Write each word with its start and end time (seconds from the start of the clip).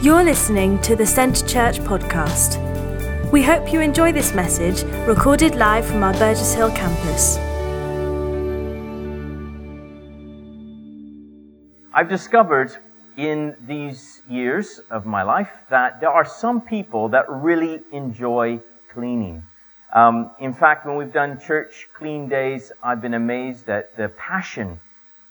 You're 0.00 0.22
listening 0.22 0.80
to 0.82 0.94
the 0.94 1.04
Centre 1.04 1.44
Church 1.44 1.80
podcast. 1.80 2.62
We 3.32 3.42
hope 3.42 3.72
you 3.72 3.80
enjoy 3.80 4.12
this 4.12 4.32
message 4.32 4.84
recorded 5.08 5.56
live 5.56 5.84
from 5.84 6.04
our 6.04 6.12
Burgess 6.12 6.54
Hill 6.54 6.70
campus. 6.70 7.36
I've 11.92 12.08
discovered 12.08 12.76
in 13.16 13.56
these 13.66 14.22
years 14.30 14.80
of 14.88 15.04
my 15.04 15.24
life 15.24 15.50
that 15.68 16.00
there 16.00 16.10
are 16.10 16.24
some 16.24 16.60
people 16.60 17.08
that 17.08 17.28
really 17.28 17.82
enjoy 17.90 18.60
cleaning. 18.92 19.42
Um, 19.92 20.30
in 20.38 20.54
fact, 20.54 20.86
when 20.86 20.94
we've 20.94 21.12
done 21.12 21.40
church 21.40 21.88
clean 21.92 22.28
days, 22.28 22.70
I've 22.84 23.00
been 23.02 23.14
amazed 23.14 23.68
at 23.68 23.96
the 23.96 24.10
passion 24.10 24.78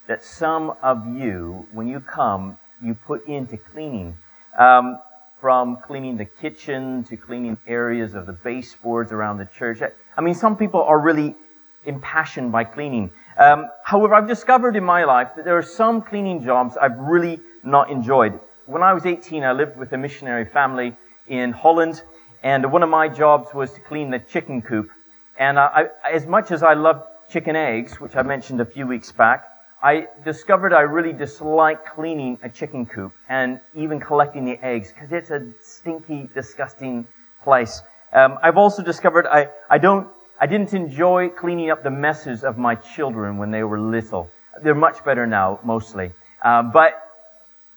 that 0.08 0.22
some 0.22 0.74
of 0.82 1.06
you, 1.06 1.66
when 1.72 1.88
you 1.88 2.00
come, 2.00 2.58
you 2.82 2.92
put 2.92 3.26
into 3.26 3.56
cleaning. 3.56 4.18
Um, 4.58 4.98
from 5.40 5.76
cleaning 5.76 6.16
the 6.16 6.24
kitchen 6.24 7.04
to 7.04 7.16
cleaning 7.16 7.56
areas 7.66 8.14
of 8.14 8.26
the 8.26 8.32
baseboards 8.32 9.12
around 9.12 9.38
the 9.38 9.46
church. 9.46 9.80
I 10.16 10.20
mean, 10.20 10.34
some 10.34 10.56
people 10.56 10.82
are 10.82 10.98
really 10.98 11.36
impassioned 11.84 12.50
by 12.50 12.64
cleaning. 12.64 13.10
Um, 13.38 13.68
however, 13.84 14.14
I've 14.14 14.26
discovered 14.26 14.74
in 14.74 14.84
my 14.84 15.04
life 15.04 15.28
that 15.36 15.44
there 15.44 15.56
are 15.56 15.62
some 15.62 16.02
cleaning 16.02 16.42
jobs 16.42 16.76
I've 16.76 16.98
really 16.98 17.40
not 17.62 17.90
enjoyed. 17.90 18.38
When 18.66 18.82
I 18.82 18.92
was 18.92 19.06
18, 19.06 19.44
I 19.44 19.52
lived 19.52 19.76
with 19.76 19.92
a 19.92 19.96
missionary 19.96 20.44
family 20.44 20.96
in 21.28 21.52
Holland, 21.52 22.02
and 22.42 22.70
one 22.72 22.82
of 22.82 22.90
my 22.90 23.08
jobs 23.08 23.54
was 23.54 23.72
to 23.74 23.80
clean 23.80 24.10
the 24.10 24.18
chicken 24.18 24.60
coop. 24.60 24.90
And 25.38 25.58
I, 25.58 25.86
as 26.10 26.26
much 26.26 26.50
as 26.50 26.62
I 26.62 26.74
love 26.74 27.06
chicken 27.30 27.54
eggs, 27.54 28.00
which 28.00 28.16
I 28.16 28.22
mentioned 28.22 28.60
a 28.60 28.64
few 28.64 28.86
weeks 28.86 29.12
back, 29.12 29.44
I 29.82 30.08
discovered 30.24 30.72
I 30.72 30.80
really 30.80 31.12
dislike 31.12 31.86
cleaning 31.86 32.38
a 32.42 32.48
chicken 32.48 32.84
coop 32.84 33.12
and 33.28 33.60
even 33.74 34.00
collecting 34.00 34.44
the 34.44 34.58
eggs 34.64 34.92
because 34.92 35.12
it's 35.12 35.30
a 35.30 35.46
stinky, 35.60 36.28
disgusting 36.34 37.06
place. 37.44 37.82
Um, 38.12 38.38
I've 38.42 38.56
also 38.56 38.82
discovered 38.82 39.26
I, 39.26 39.48
I 39.70 39.78
don't, 39.78 40.08
I 40.40 40.46
didn't 40.46 40.74
enjoy 40.74 41.28
cleaning 41.28 41.70
up 41.70 41.84
the 41.84 41.90
messes 41.90 42.42
of 42.42 42.58
my 42.58 42.74
children 42.74 43.38
when 43.38 43.52
they 43.52 43.62
were 43.62 43.78
little. 43.78 44.28
They're 44.62 44.74
much 44.74 45.04
better 45.04 45.26
now, 45.26 45.60
mostly. 45.62 46.12
Uh, 46.42 46.62
but 46.64 47.00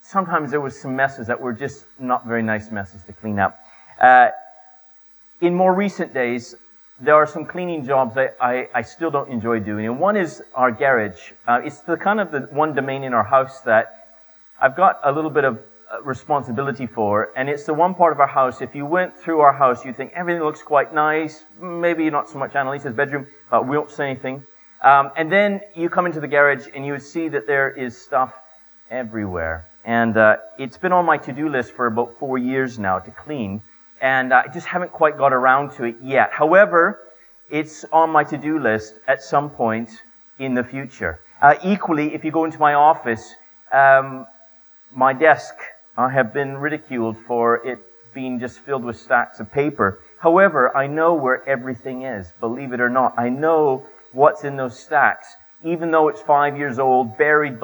sometimes 0.00 0.50
there 0.50 0.60
was 0.60 0.80
some 0.80 0.96
messes 0.96 1.28
that 1.28 1.40
were 1.40 1.52
just 1.52 1.86
not 2.00 2.26
very 2.26 2.42
nice 2.42 2.72
messes 2.72 3.04
to 3.04 3.12
clean 3.12 3.38
up. 3.38 3.60
Uh, 4.00 4.30
in 5.40 5.54
more 5.54 5.74
recent 5.74 6.12
days, 6.12 6.56
there 7.02 7.16
are 7.16 7.26
some 7.26 7.44
cleaning 7.44 7.84
jobs 7.84 8.16
I, 8.16 8.30
I, 8.40 8.68
I, 8.72 8.82
still 8.82 9.10
don't 9.10 9.28
enjoy 9.28 9.58
doing. 9.58 9.86
And 9.86 9.98
one 9.98 10.16
is 10.16 10.40
our 10.54 10.70
garage. 10.70 11.32
Uh, 11.48 11.60
it's 11.64 11.80
the 11.80 11.96
kind 11.96 12.20
of 12.20 12.30
the 12.30 12.42
one 12.52 12.74
domain 12.74 13.02
in 13.02 13.12
our 13.12 13.24
house 13.24 13.60
that 13.62 14.20
I've 14.60 14.76
got 14.76 15.00
a 15.02 15.10
little 15.10 15.30
bit 15.30 15.42
of 15.42 15.58
uh, 15.58 16.00
responsibility 16.02 16.86
for. 16.86 17.32
And 17.36 17.48
it's 17.48 17.64
the 17.64 17.74
one 17.74 17.94
part 17.94 18.12
of 18.12 18.20
our 18.20 18.28
house, 18.28 18.62
if 18.62 18.76
you 18.76 18.86
went 18.86 19.18
through 19.18 19.40
our 19.40 19.52
house, 19.52 19.84
you'd 19.84 19.96
think 19.96 20.12
everything 20.14 20.44
looks 20.44 20.62
quite 20.62 20.94
nice. 20.94 21.44
Maybe 21.60 22.08
not 22.08 22.28
so 22.30 22.38
much 22.38 22.52
Annalisa's 22.52 22.94
bedroom, 22.94 23.26
but 23.50 23.66
we 23.66 23.76
won't 23.76 23.90
say 23.90 24.08
anything. 24.08 24.46
Um, 24.84 25.10
and 25.16 25.30
then 25.30 25.60
you 25.74 25.88
come 25.88 26.06
into 26.06 26.20
the 26.20 26.28
garage 26.28 26.68
and 26.72 26.86
you 26.86 26.92
would 26.92 27.02
see 27.02 27.28
that 27.30 27.48
there 27.48 27.72
is 27.72 28.00
stuff 28.00 28.32
everywhere. 28.90 29.66
And 29.84 30.16
uh, 30.16 30.36
it's 30.56 30.78
been 30.78 30.92
on 30.92 31.04
my 31.04 31.16
to-do 31.16 31.48
list 31.48 31.72
for 31.72 31.88
about 31.88 32.16
four 32.20 32.38
years 32.38 32.78
now 32.78 33.00
to 33.00 33.10
clean 33.10 33.60
and 34.02 34.34
I 34.34 34.48
just 34.48 34.66
haven't 34.66 34.90
quite 34.90 35.16
got 35.16 35.32
around 35.32 35.70
to 35.76 35.84
it 35.84 35.96
yet. 36.02 36.32
However, 36.32 36.98
it's 37.48 37.84
on 37.92 38.10
my 38.10 38.24
to-do 38.24 38.58
list 38.58 38.98
at 39.06 39.22
some 39.22 39.48
point 39.48 39.90
in 40.40 40.54
the 40.54 40.64
future. 40.64 41.20
Uh, 41.40 41.54
equally, 41.64 42.12
if 42.12 42.24
you 42.24 42.32
go 42.32 42.44
into 42.44 42.58
my 42.58 42.74
office, 42.74 43.34
um, 43.72 44.26
my 44.92 45.12
desk, 45.12 45.54
I 45.96 46.10
have 46.10 46.34
been 46.34 46.56
ridiculed 46.58 47.16
for 47.26 47.64
it 47.66 47.78
being 48.12 48.40
just 48.40 48.58
filled 48.58 48.84
with 48.84 48.96
stacks 48.96 49.38
of 49.38 49.50
paper. 49.52 50.00
However, 50.18 50.76
I 50.76 50.88
know 50.88 51.14
where 51.14 51.48
everything 51.48 52.02
is, 52.02 52.32
believe 52.40 52.72
it 52.72 52.80
or 52.80 52.90
not. 52.90 53.14
I 53.16 53.28
know 53.28 53.86
what's 54.12 54.42
in 54.42 54.56
those 54.56 54.78
stacks, 54.78 55.28
even 55.64 55.92
though 55.92 56.08
it's 56.08 56.20
five 56.20 56.56
years 56.56 56.80
old, 56.80 57.16
buried 57.16 57.60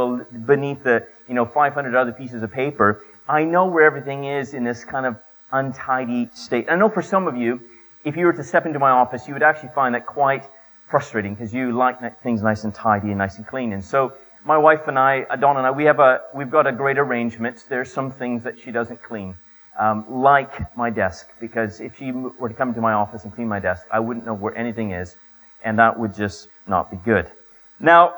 beneath 0.47 0.85
the, 0.85 1.05
you 1.27 1.35
know, 1.35 1.45
500 1.45 1.97
other 1.97 2.13
pieces 2.13 2.43
of 2.45 2.53
paper. 2.53 3.03
I 3.29 3.45
know 3.45 3.67
where 3.67 3.85
everything 3.85 4.25
is 4.25 4.55
in 4.55 4.65
this 4.65 4.85
kind 4.85 5.05
of 5.05 5.17
untidy 5.53 6.29
state. 6.33 6.67
I 6.69 6.77
know 6.77 6.89
for 6.89 7.03
some 7.03 7.27
of 7.27 7.37
you, 7.37 7.61
if 8.05 8.17
you 8.17 8.27
were 8.27 8.33
to 8.33 8.45
step 8.45 8.67
into 8.67 8.79
my 8.79 8.91
office, 8.91 9.27
you 9.27 9.35
would 9.35 9.43
actually 9.43 9.71
find 9.75 9.95
that 9.95 10.07
quite 10.07 10.45
frustrating 10.89 11.35
because 11.35 11.53
you 11.53 11.73
like 11.73 12.23
things 12.23 12.43
nice 12.43 12.65
and 12.65 12.75
tidy 12.75 13.09
and 13.09 13.19
nice 13.19 13.37
and 13.37 13.47
clean. 13.47 13.73
And 13.73 13.85
so 13.85 14.15
my 14.45 14.57
wife 14.57 14.89
and 14.89 14.99
I, 14.99 15.25
Dawn 15.37 15.57
and 15.57 15.67
I, 15.67 15.71
we 15.71 15.85
have 15.85 15.99
a, 15.99 16.23
we've 16.35 16.51
got 16.51 16.67
a 16.67 16.73
great 16.73 16.99
arrangement. 16.99 17.65
There's 17.69 17.93
some 17.93 18.11
things 18.11 18.43
that 18.45 18.59
she 18.59 18.71
doesn't 18.71 19.03
clean. 19.03 19.37
Um, 19.79 20.05
like 20.09 20.77
my 20.77 20.91
desk, 20.91 21.29
because 21.39 21.81
if 21.81 21.99
she 21.99 22.11
were 22.11 22.49
to 22.49 22.55
come 22.55 22.75
to 22.75 22.81
my 22.81 22.95
office 22.95 23.25
and 23.25 23.33
clean 23.33 23.47
my 23.47 23.61
desk, 23.61 23.87
I 23.93 24.01
wouldn't 24.01 24.27
know 24.27 24.35
where 24.35 24.57
anything 24.57 24.91
is, 24.91 25.15
and 25.63 25.79
that 25.79 25.97
would 25.99 26.15
just 26.15 26.49
not 26.67 26.91
be 26.91 26.97
good. 26.97 27.31
Now, 27.79 28.15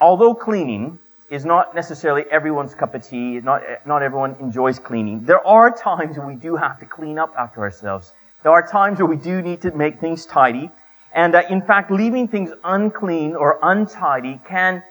although 0.00 0.34
cleaning 0.34 0.98
is 1.30 1.44
not 1.44 1.74
necessarily 1.76 2.24
everyone's 2.30 2.74
cup 2.74 2.94
of 2.94 3.06
tea. 3.06 3.40
Not, 3.40 3.62
not 3.86 4.02
everyone 4.02 4.36
enjoys 4.40 4.80
cleaning. 4.80 5.24
There 5.24 5.46
are 5.46 5.70
times 5.70 6.18
when 6.18 6.26
we 6.26 6.34
do 6.34 6.56
have 6.56 6.78
to 6.80 6.86
clean 6.86 7.18
up 7.18 7.32
after 7.38 7.60
ourselves. 7.60 8.12
There 8.42 8.52
are 8.52 8.66
times 8.66 8.98
where 8.98 9.06
we 9.06 9.16
do 9.16 9.40
need 9.40 9.62
to 9.62 9.70
make 9.70 10.00
things 10.00 10.26
tidy. 10.26 10.70
And 11.14 11.34
uh, 11.34 11.42
in 11.48 11.62
fact, 11.62 11.90
leaving 11.90 12.26
things 12.26 12.50
unclean 12.64 13.36
or 13.36 13.60
untidy 13.62 14.40
can, 14.46 14.82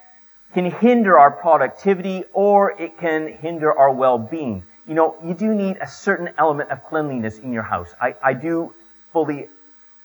can 0.54 0.72
hinder 0.72 1.20
our 1.20 1.32
productivity 1.32 2.24
or 2.32 2.72
it 2.72 2.98
can 2.98 3.28
hinder 3.28 3.78
our 3.78 3.92
well-being. 3.92 4.64
You 4.88 4.96
know, 4.96 5.18
you 5.24 5.34
do 5.34 5.54
need 5.54 5.78
a 5.82 5.88
certain 5.88 6.30
element 6.38 6.72
of 6.72 6.84
cleanliness 6.86 7.40
in 7.40 7.52
your 7.52 7.64
house. 7.64 7.94
I, 8.02 8.16
I 8.24 8.34
do 8.34 8.74
fully 9.12 9.48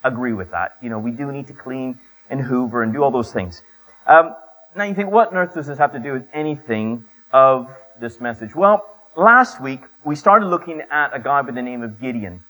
agree 0.03 0.33
with 0.33 0.51
that. 0.51 0.77
You 0.83 0.91
know, 0.91 0.99
we 0.99 1.13
do 1.13 1.31
need 1.31 1.47
to 1.47 1.55
clean 1.55 1.99
and 2.29 2.41
hoover 2.41 2.83
and 2.83 2.93
do 2.93 3.03
all 3.03 3.11
those 3.11 3.33
things. 3.33 3.63
Um, 4.07 4.35
now 4.77 4.85
you 4.85 4.95
think, 4.95 5.11
what 5.11 5.29
on 5.29 5.37
earth 5.37 5.55
does 5.55 5.67
this 5.67 5.79
have 5.79 5.93
to 5.93 5.99
do 5.99 6.13
with 6.13 6.27
anything 6.33 7.05
of 7.33 7.69
this 8.01 8.21
message? 8.21 8.55
Well, 8.55 8.85
last 9.17 9.61
week 9.61 9.81
we 10.05 10.17
started 10.17 10.47
looking 10.47 10.83
at 10.91 11.15
a 11.15 11.21
guy 11.21 11.43
by 11.43 11.53
the 11.53 11.63
name 11.63 11.83
of 11.83 12.01
Gideon. 12.01 12.43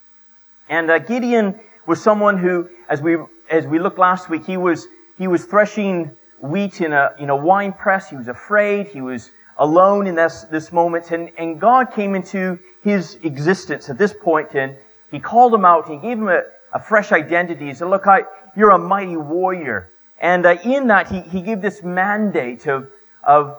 And 0.68 0.90
uh, 0.90 0.98
Gideon 0.98 1.60
was 1.86 2.02
someone 2.02 2.38
who, 2.38 2.68
as 2.88 3.02
we, 3.02 3.18
as 3.50 3.66
we 3.66 3.78
looked 3.78 3.98
last 3.98 4.30
week, 4.30 4.46
he 4.46 4.56
was, 4.56 4.86
he 5.18 5.28
was 5.28 5.44
threshing 5.44 6.16
wheat 6.40 6.80
in 6.80 6.92
a, 6.92 7.14
in 7.18 7.30
a 7.30 7.36
wine 7.36 7.72
press. 7.72 8.08
He 8.08 8.16
was 8.16 8.28
afraid. 8.28 8.88
He 8.88 9.02
was 9.02 9.30
alone 9.58 10.06
in 10.06 10.14
this, 10.14 10.42
this 10.50 10.72
moment. 10.72 11.10
And, 11.10 11.30
and 11.36 11.60
God 11.60 11.92
came 11.92 12.14
into 12.14 12.58
his 12.82 13.18
existence 13.22 13.90
at 13.90 13.98
this 13.98 14.14
point 14.14 14.54
and 14.54 14.76
he 15.10 15.20
called 15.20 15.54
him 15.54 15.64
out. 15.64 15.88
He 15.88 15.96
gave 15.96 16.18
him 16.18 16.28
a, 16.28 16.42
a 16.72 16.80
fresh 16.80 17.12
identity. 17.12 17.66
He 17.66 17.74
said, 17.74 17.88
look, 17.88 18.06
I, 18.06 18.22
you're 18.56 18.70
a 18.70 18.78
mighty 18.78 19.16
warrior. 19.16 19.90
And 20.20 20.46
uh, 20.46 20.56
in 20.64 20.86
that, 20.88 21.08
he, 21.08 21.20
he 21.20 21.42
gave 21.42 21.60
this 21.60 21.82
mandate 21.82 22.66
of, 22.66 22.88
of 23.22 23.58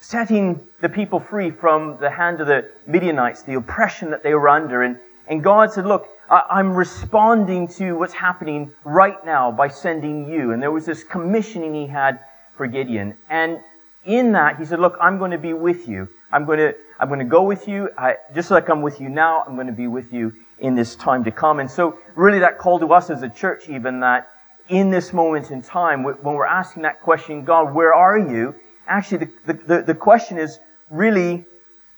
setting 0.00 0.60
the 0.80 0.88
people 0.88 1.20
free 1.20 1.50
from 1.50 1.98
the 2.00 2.10
hand 2.10 2.40
of 2.40 2.46
the 2.46 2.70
Midianites, 2.86 3.42
the 3.42 3.54
oppression 3.54 4.10
that 4.10 4.22
they 4.22 4.34
were 4.34 4.48
under. 4.48 4.82
And, 4.82 4.98
and 5.26 5.42
God 5.42 5.72
said, 5.72 5.86
look, 5.86 6.08
I, 6.30 6.60
am 6.60 6.72
responding 6.72 7.68
to 7.68 7.92
what's 7.92 8.12
happening 8.12 8.70
right 8.84 9.24
now 9.24 9.50
by 9.50 9.68
sending 9.68 10.28
you. 10.28 10.52
And 10.52 10.62
there 10.62 10.70
was 10.70 10.86
this 10.86 11.02
commissioning 11.02 11.74
he 11.74 11.86
had 11.86 12.20
for 12.56 12.66
Gideon. 12.66 13.16
And 13.28 13.60
in 14.04 14.32
that, 14.32 14.58
he 14.58 14.64
said, 14.64 14.78
look, 14.78 14.96
I'm 15.00 15.18
going 15.18 15.30
to 15.32 15.38
be 15.38 15.52
with 15.52 15.88
you. 15.88 16.08
I'm 16.30 16.44
going 16.44 16.58
to, 16.58 16.74
I'm 17.00 17.08
going 17.08 17.20
to 17.20 17.24
go 17.24 17.42
with 17.42 17.66
you. 17.66 17.90
I, 17.96 18.16
just 18.34 18.50
like 18.50 18.68
I'm 18.68 18.82
with 18.82 19.00
you 19.00 19.08
now, 19.08 19.42
I'm 19.46 19.54
going 19.54 19.66
to 19.66 19.72
be 19.72 19.86
with 19.86 20.12
you 20.12 20.32
in 20.58 20.74
this 20.74 20.96
time 20.96 21.24
to 21.24 21.30
come. 21.30 21.60
And 21.60 21.70
so 21.70 21.98
really 22.14 22.40
that 22.40 22.58
call 22.58 22.78
to 22.80 22.92
us 22.92 23.10
as 23.10 23.22
a 23.22 23.28
church 23.28 23.68
even 23.68 24.00
that 24.00 24.28
in 24.68 24.90
this 24.90 25.12
moment 25.12 25.50
in 25.50 25.62
time, 25.62 26.02
when 26.02 26.16
we're 26.22 26.46
asking 26.46 26.82
that 26.82 27.00
question, 27.00 27.44
God, 27.44 27.74
where 27.74 27.94
are 27.94 28.18
you? 28.18 28.54
Actually, 28.86 29.28
the, 29.46 29.54
the, 29.54 29.82
the 29.82 29.94
question 29.94 30.38
is 30.38 30.60
really, 30.90 31.44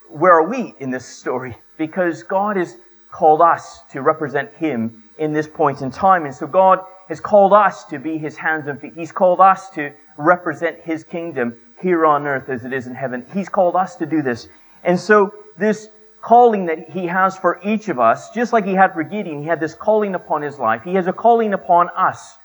where 0.08 0.34
are 0.34 0.48
we 0.48 0.74
in 0.78 0.91
this 0.91 1.04
story? 1.04 1.56
Because 1.77 2.22
God 2.22 2.56
has 2.56 2.77
called 3.10 3.42
us 3.42 3.83
to 3.91 4.03
represent 4.03 4.53
Him 4.54 5.03
in 5.18 5.33
this 5.33 5.48
point 5.48 5.83
in 5.83 5.91
time. 5.91 6.24
And 6.24 6.34
so 6.34 6.47
God 6.47 6.80
has 7.09 7.21
called 7.21 7.53
us 7.53 7.84
to 7.86 7.98
be 7.98 8.18
His 8.18 8.36
hands 8.36 8.68
and 8.68 8.80
feet. 8.80 8.95
He's 8.95 9.12
called 9.12 9.41
us 9.41 9.71
to 9.71 9.92
represent 10.16 10.80
His 10.80 11.04
kingdom 11.04 11.56
here 11.80 12.06
on 12.06 12.27
earth 12.27 12.48
as 12.48 12.65
it 12.65 12.72
is 12.72 12.86
in 12.86 12.95
heaven. 12.95 13.27
He's 13.33 13.48
called 13.48 13.74
us 13.74 13.97
to 13.97 14.06
do 14.06 14.22
this. 14.22 14.48
And 14.84 14.98
so 14.98 15.34
this 15.59 15.89
calling 16.21 16.66
that 16.66 16.91
He 16.91 17.06
has 17.06 17.36
for 17.36 17.60
each 17.65 17.89
of 17.89 17.98
us, 17.98 18.30
just 18.30 18.53
like 18.53 18.65
He 18.65 18.74
had 18.74 18.92
for 18.92 19.03
Gideon, 19.03 19.42
He 19.42 19.48
had 19.48 19.60
this 19.60 19.74
calling 19.74 20.15
upon 20.15 20.42
His 20.42 20.59
life. 20.59 20.83
He 20.83 20.95
has 20.95 21.06
a 21.06 21.12
calling 21.12 21.54
upon 21.54 21.89
us 21.97 22.36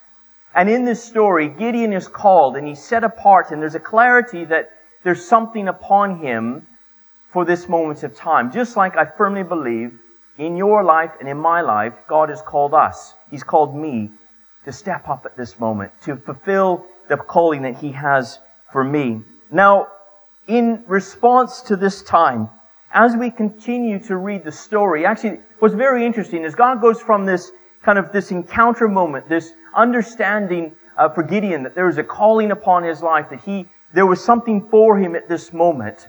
and 0.56 0.70
in 0.70 0.86
this 0.86 1.04
story, 1.04 1.50
Gideon 1.50 1.92
is 1.92 2.08
called 2.08 2.56
and 2.56 2.68
he's 2.68 2.84
set 2.84 3.04
apart, 3.04 3.52
and 3.52 3.62
there's 3.62 3.76
a 3.76 3.80
clarity 3.80 4.46
that 4.46 4.72
there's 5.04 5.26
something 5.26 5.68
upon 5.68 6.20
him 6.20 6.66
for 7.32 7.44
this 7.44 7.68
moment 7.68 8.04
of 8.04 8.16
time. 8.16 8.52
Just 8.52 8.78
like 8.78 8.96
I 8.96 9.06
firmly 9.06 9.44
believe 9.44 10.00
in 10.38 10.56
your 10.56 10.84
life 10.84 11.12
and 11.20 11.28
in 11.28 11.38
my 11.38 11.62
life, 11.62 11.94
God 12.08 12.30
has 12.30 12.42
called 12.42 12.74
us. 12.74 13.14
He's 13.30 13.44
called 13.44 13.76
me 13.76 14.12
to 14.64 14.72
step 14.72 15.08
up 15.10 15.26
at 15.26 15.36
this 15.36 15.60
moment, 15.60 15.92
to 16.04 16.16
fulfill 16.16 16.86
the 17.10 17.18
calling 17.18 17.62
that 17.64 17.76
He 17.76 17.92
has 17.92 18.40
for 18.72 18.84
me. 18.84 19.22
Now, 19.52 19.88
in 20.48 20.84
response 20.88 21.62
to 21.64 21.76
this 21.76 22.02
time, 22.04 22.50
as 22.92 23.16
we 23.16 23.30
continue 23.30 24.00
to 24.00 24.16
read 24.16 24.46
the 24.46 24.52
story, 24.52 25.06
actually, 25.06 25.40
what's 25.60 25.76
very 25.76 26.06
interesting 26.06 26.44
is 26.44 26.56
God 26.56 26.82
goes 26.82 27.02
from 27.02 27.26
this 27.26 27.52
kind 27.84 28.00
of 28.00 28.12
this 28.12 28.32
encounter 28.32 28.88
moment, 28.88 29.30
this 29.30 29.52
understanding 29.76 30.76
uh, 30.98 31.10
for 31.10 31.24
Gideon 31.24 31.64
that 31.64 31.76
there 31.76 31.86
was 31.86 31.98
a 31.98 32.04
calling 32.04 32.52
upon 32.52 32.84
his 32.84 33.02
life, 33.02 33.30
that 33.30 33.42
he, 33.42 33.68
there 33.94 34.06
was 34.06 34.24
something 34.24 34.68
for 34.70 34.98
him 34.98 35.16
at 35.16 35.28
this 35.28 35.54
moment. 35.54 36.08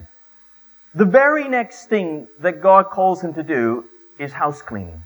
The 0.95 1.05
very 1.05 1.49
next 1.49 1.87
thing 1.87 2.27
that 2.41 2.63
God 2.63 2.91
calls 2.91 3.21
him 3.21 3.35
to 3.35 3.43
do 3.43 3.85
is 4.19 4.33
house 4.33 4.63
cleaning. 4.63 5.03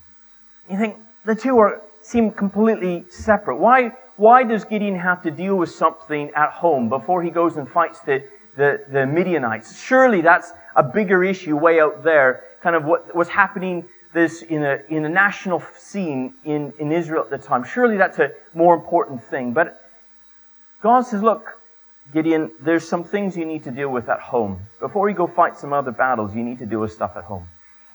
You 0.70 0.78
think 0.78 0.96
the 1.24 1.34
two 1.34 1.58
are, 1.58 1.82
seem 2.00 2.30
completely 2.30 3.04
separate. 3.10 3.56
Why, 3.56 3.92
why 4.16 4.44
does 4.44 4.64
Gideon 4.64 4.96
have 4.96 5.22
to 5.22 5.30
deal 5.30 5.56
with 5.56 5.70
something 5.70 6.30
at 6.36 6.52
home 6.52 6.88
before 6.88 7.22
he 7.22 7.30
goes 7.30 7.56
and 7.56 7.68
fights 7.68 8.00
the, 8.00 8.22
the, 8.56 8.84
the 8.90 9.06
Midianites? 9.06 9.80
Surely 9.80 10.20
that's 10.20 10.52
a 10.76 10.82
bigger 10.82 11.24
issue 11.24 11.56
way 11.56 11.80
out 11.80 12.04
there, 12.04 12.44
kind 12.62 12.76
of 12.76 12.84
what 12.84 13.14
was 13.14 13.28
happening 13.28 13.88
this 14.12 14.42
in 14.42 14.64
a, 14.64 14.80
in 14.88 15.04
a 15.04 15.08
national 15.08 15.62
scene 15.76 16.34
in, 16.44 16.72
in 16.78 16.90
Israel 16.92 17.22
at 17.22 17.30
the 17.30 17.38
time. 17.38 17.64
Surely 17.64 17.96
that's 17.96 18.18
a 18.18 18.32
more 18.54 18.74
important 18.74 19.22
thing. 19.22 19.52
But 19.52 19.80
God 20.82 21.02
says, 21.02 21.22
look, 21.22 21.60
Gideon, 22.12 22.50
there's 22.60 22.88
some 22.88 23.04
things 23.04 23.36
you 23.36 23.44
need 23.44 23.62
to 23.64 23.70
deal 23.70 23.90
with 23.90 24.08
at 24.08 24.20
home. 24.20 24.60
Before 24.80 25.08
you 25.08 25.14
go 25.14 25.26
fight 25.26 25.56
some 25.56 25.72
other 25.72 25.92
battles, 25.92 26.34
you 26.34 26.42
need 26.42 26.58
to 26.58 26.66
deal 26.66 26.80
with 26.80 26.92
stuff 26.92 27.16
at 27.16 27.24
home. 27.24 27.46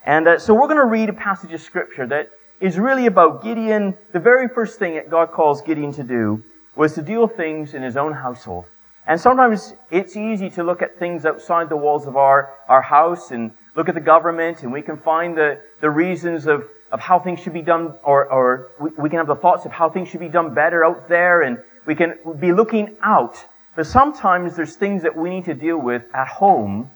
And 0.05 0.27
uh, 0.27 0.39
so 0.39 0.53
we're 0.53 0.67
going 0.67 0.77
to 0.77 0.85
read 0.85 1.09
a 1.09 1.13
passage 1.13 1.51
of 1.51 1.61
scripture 1.61 2.07
that 2.07 2.29
is 2.61 2.77
really 2.77 3.07
about 3.07 3.43
Gideon. 3.43 3.97
The 4.13 4.19
very 4.19 4.47
first 4.47 4.79
thing 4.79 4.95
that 4.95 5.09
God 5.09 5.31
calls 5.31 5.61
Gideon 5.61 5.91
to 5.93 6.03
do 6.03 6.43
was 6.75 6.93
to 6.93 7.01
deal 7.01 7.23
with 7.23 7.35
things 7.35 7.73
in 7.73 7.81
his 7.81 7.97
own 7.97 8.13
household. 8.13 8.65
And 9.07 9.19
sometimes 9.19 9.73
it's 9.91 10.15
easy 10.15 10.49
to 10.51 10.63
look 10.63 10.81
at 10.81 10.97
things 10.97 11.25
outside 11.25 11.69
the 11.69 11.77
walls 11.77 12.07
of 12.07 12.15
our, 12.15 12.53
our 12.69 12.81
house 12.81 13.31
and 13.31 13.51
look 13.75 13.89
at 13.89 13.95
the 13.95 14.01
government 14.01 14.63
and 14.63 14.71
we 14.71 14.81
can 14.81 14.97
find 14.97 15.37
the, 15.37 15.59
the 15.81 15.89
reasons 15.89 16.47
of, 16.47 16.63
of 16.91 16.99
how 16.99 17.19
things 17.19 17.39
should 17.39 17.53
be 17.53 17.61
done 17.61 17.93
or, 18.03 18.31
or 18.31 18.71
we, 18.79 18.89
we 18.97 19.09
can 19.09 19.17
have 19.17 19.27
the 19.27 19.35
thoughts 19.35 19.65
of 19.65 19.71
how 19.71 19.89
things 19.89 20.09
should 20.09 20.19
be 20.19 20.29
done 20.29 20.53
better 20.53 20.85
out 20.85 21.09
there 21.09 21.41
and 21.41 21.57
we 21.85 21.95
can 21.95 22.17
be 22.39 22.51
looking 22.51 22.95
out. 23.03 23.37
But 23.75 23.85
sometimes 23.85 24.55
there's 24.55 24.75
things 24.75 25.03
that 25.03 25.15
we 25.15 25.29
need 25.29 25.45
to 25.45 25.53
deal 25.53 25.77
with 25.77 26.03
at 26.13 26.27
home 26.27 26.89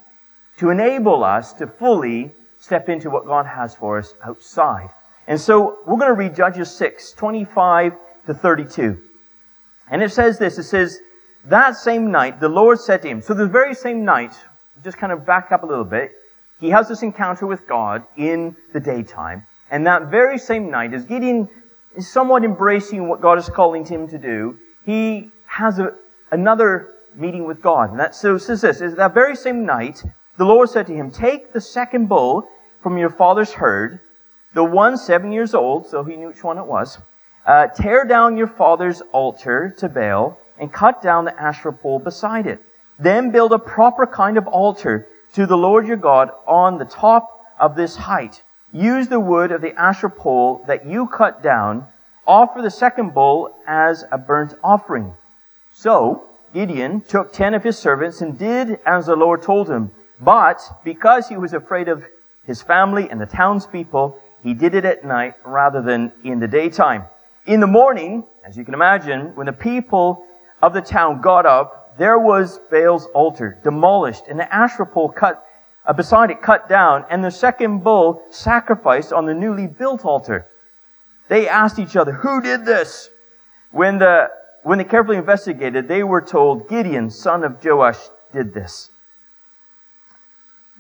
to 0.58 0.70
enable 0.70 1.24
us 1.24 1.54
to 1.54 1.68
fully 1.68 2.32
step 2.60 2.90
into 2.90 3.10
what 3.10 3.26
God 3.26 3.46
has 3.46 3.76
for 3.76 3.98
us 3.98 4.14
outside. 4.24 4.90
And 5.28 5.40
so 5.40 5.80
we're 5.86 5.98
going 5.98 6.10
to 6.10 6.14
read 6.14 6.36
Judges 6.36 6.72
6, 6.72 7.12
25 7.14 7.94
to 8.26 8.34
32. 8.34 9.02
And 9.92 10.02
it 10.02 10.12
says 10.12 10.40
this, 10.40 10.58
it 10.58 10.64
says, 10.64 11.00
that 11.46 11.78
same 11.78 12.12
night, 12.12 12.40
the 12.40 12.50
Lord 12.50 12.80
said 12.80 13.02
to 13.04 13.08
him, 13.08 13.22
so 13.22 13.34
the 13.34 13.48
very 13.48 13.74
same 13.74 14.04
night, 14.04 14.34
just 14.84 14.98
kind 14.98 15.12
of 15.12 15.26
back 15.26 15.52
up 15.52 15.64
a 15.64 15.66
little 15.66 15.86
bit, 15.86 16.12
he 16.60 16.70
has 16.70 16.88
this 16.88 17.04
encounter 17.04 17.48
with 17.48 17.68
God 17.68 18.04
in 18.18 18.56
the 18.74 18.80
daytime. 18.80 19.46
And 19.72 19.86
that 19.88 20.10
very 20.10 20.38
same 20.38 20.70
night, 20.70 20.94
as 20.94 21.06
Gideon 21.06 21.48
is 21.96 22.12
somewhat 22.12 22.44
embracing 22.44 23.08
what 23.08 23.22
God 23.22 23.38
is 23.38 23.50
calling 23.50 23.86
him 23.86 24.08
to 24.10 24.18
do, 24.18 24.58
he 24.86 25.32
has 25.46 25.80
a, 25.80 25.96
another 26.32 26.94
meeting 27.16 27.46
with 27.46 27.62
God. 27.62 27.92
And 27.92 28.00
that 28.00 28.16
so 28.16 28.38
says 28.38 28.62
this, 28.62 28.82
is 28.82 28.96
that 28.96 29.14
very 29.14 29.36
same 29.36 29.66
night, 29.66 30.04
the 30.38 30.46
Lord 30.46 30.70
said 30.70 30.88
to 30.88 30.94
him, 30.94 31.12
Take 31.12 31.54
the 31.54 31.62
second 31.62 32.08
bull 32.08 32.48
from 32.82 32.98
your 32.98 33.10
father's 33.10 33.52
herd, 33.54 34.00
the 34.54 34.64
one 34.64 34.98
seven 34.98 35.32
years 35.32 35.54
old, 35.54 35.88
so 35.88 36.04
he 36.04 36.16
knew 36.16 36.28
which 36.28 36.44
one 36.44 36.58
it 36.58 36.66
was, 36.66 36.98
uh, 37.46 37.68
tear 37.68 38.06
down 38.06 38.38
your 38.38 38.48
father's 38.48 39.02
altar 39.12 39.74
to 39.78 39.90
Baal, 39.90 40.40
and 40.58 40.72
cut 40.74 41.02
down 41.02 41.26
the 41.26 41.42
Asherah 41.42 41.74
pole 41.74 42.00
beside 42.00 42.48
it. 42.48 42.60
Then 42.98 43.32
build 43.32 43.54
a 43.54 43.60
proper 43.60 44.06
kind 44.06 44.38
of 44.38 44.48
altar 44.48 45.08
to 45.34 45.46
the 45.46 45.58
Lord 45.58 45.88
your 45.88 45.98
God 45.98 46.32
on 46.48 46.78
the 46.78 46.86
top 46.86 47.46
of 47.60 47.76
this 47.76 47.96
height. 47.96 48.42
Use 48.72 49.08
the 49.08 49.20
wood 49.20 49.52
of 49.52 49.62
the 49.62 49.74
Asherah 49.80 50.12
pole 50.12 50.64
that 50.68 50.86
you 50.86 51.08
cut 51.08 51.42
down. 51.42 51.88
Offer 52.28 52.62
the 52.62 52.72
second 52.72 53.14
bull 53.14 53.56
as 53.68 54.06
a 54.12 54.18
burnt 54.18 54.54
offering. 54.64 55.14
So 55.74 56.24
Gideon 56.54 57.02
took 57.02 57.34
ten 57.34 57.54
of 57.54 57.64
his 57.64 57.78
servants 57.78 58.22
and 58.22 58.38
did 58.38 58.80
as 58.86 59.06
the 59.06 59.16
Lord 59.16 59.44
told 59.44 59.70
him. 59.70 59.92
But 60.20 60.62
because 60.84 61.28
he 61.28 61.38
was 61.38 61.54
afraid 61.54 61.88
of 61.88 62.04
his 62.46 62.62
family 62.62 63.10
and 63.10 63.22
the 63.22 63.26
townspeople, 63.26 64.20
he 64.44 64.54
did 64.54 64.74
it 64.74 64.86
at 64.86 65.04
night 65.04 65.36
rather 65.46 65.82
than 65.82 66.12
in 66.24 66.40
the 66.40 66.48
daytime. 66.48 67.04
In 67.46 67.60
the 67.60 67.68
morning, 67.68 68.24
as 68.46 68.58
you 68.58 68.66
can 68.66 68.74
imagine, 68.74 69.36
when 69.36 69.46
the 69.46 69.54
people 69.54 70.26
of 70.62 70.74
the 70.74 70.82
town 70.82 71.22
got 71.22 71.46
up, 71.46 71.79
there 72.00 72.18
was 72.18 72.62
Baal's 72.72 73.08
altar 73.08 73.60
demolished 73.62 74.24
and 74.30 74.40
the 74.40 74.52
Asherah 74.54 74.86
pole 74.86 75.10
cut 75.10 75.46
uh, 75.86 75.92
beside 75.92 76.32
it 76.32 76.42
cut 76.42 76.70
down 76.70 77.06
and 77.10 77.24
the 77.24 77.30
second 77.30 77.84
bull 77.84 78.24
sacrificed 78.32 79.12
on 79.12 79.26
the 79.26 79.34
newly 79.34 79.68
built 79.68 80.06
altar. 80.06 80.48
They 81.28 81.50
asked 81.50 81.78
each 81.78 81.98
other, 81.98 82.14
who 82.14 82.42
did 82.42 82.66
this? 82.66 83.10
When 83.72 84.00
the, 84.00 84.30
when 84.64 84.78
they 84.78 84.86
carefully 84.86 85.18
investigated, 85.18 85.88
they 85.88 86.04
were 86.04 86.22
told 86.22 86.70
Gideon, 86.70 87.10
son 87.10 87.44
of 87.44 87.64
Joash, 87.64 88.00
did 88.32 88.54
this. 88.54 88.90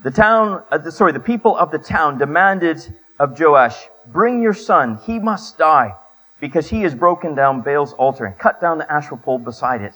The 0.03 0.11
town, 0.11 0.63
uh, 0.71 0.77
the, 0.77 0.91
sorry, 0.91 1.11
the 1.11 1.19
people 1.19 1.57
of 1.57 1.69
the 1.71 1.79
town 1.79 2.17
demanded 2.17 2.95
of 3.19 3.37
Joash, 3.37 3.89
bring 4.07 4.41
your 4.41 4.53
son, 4.53 4.97
he 5.05 5.19
must 5.19 5.57
die 5.57 5.93
because 6.39 6.69
he 6.69 6.81
has 6.83 6.95
broken 6.95 7.35
down 7.35 7.61
Baal's 7.61 7.91
altar 7.93 8.25
and 8.25 8.37
cut 8.39 8.61
down 8.61 8.77
the 8.77 8.91
Asherah 8.91 9.17
pole 9.17 9.37
beside 9.37 9.81
it. 9.81 9.93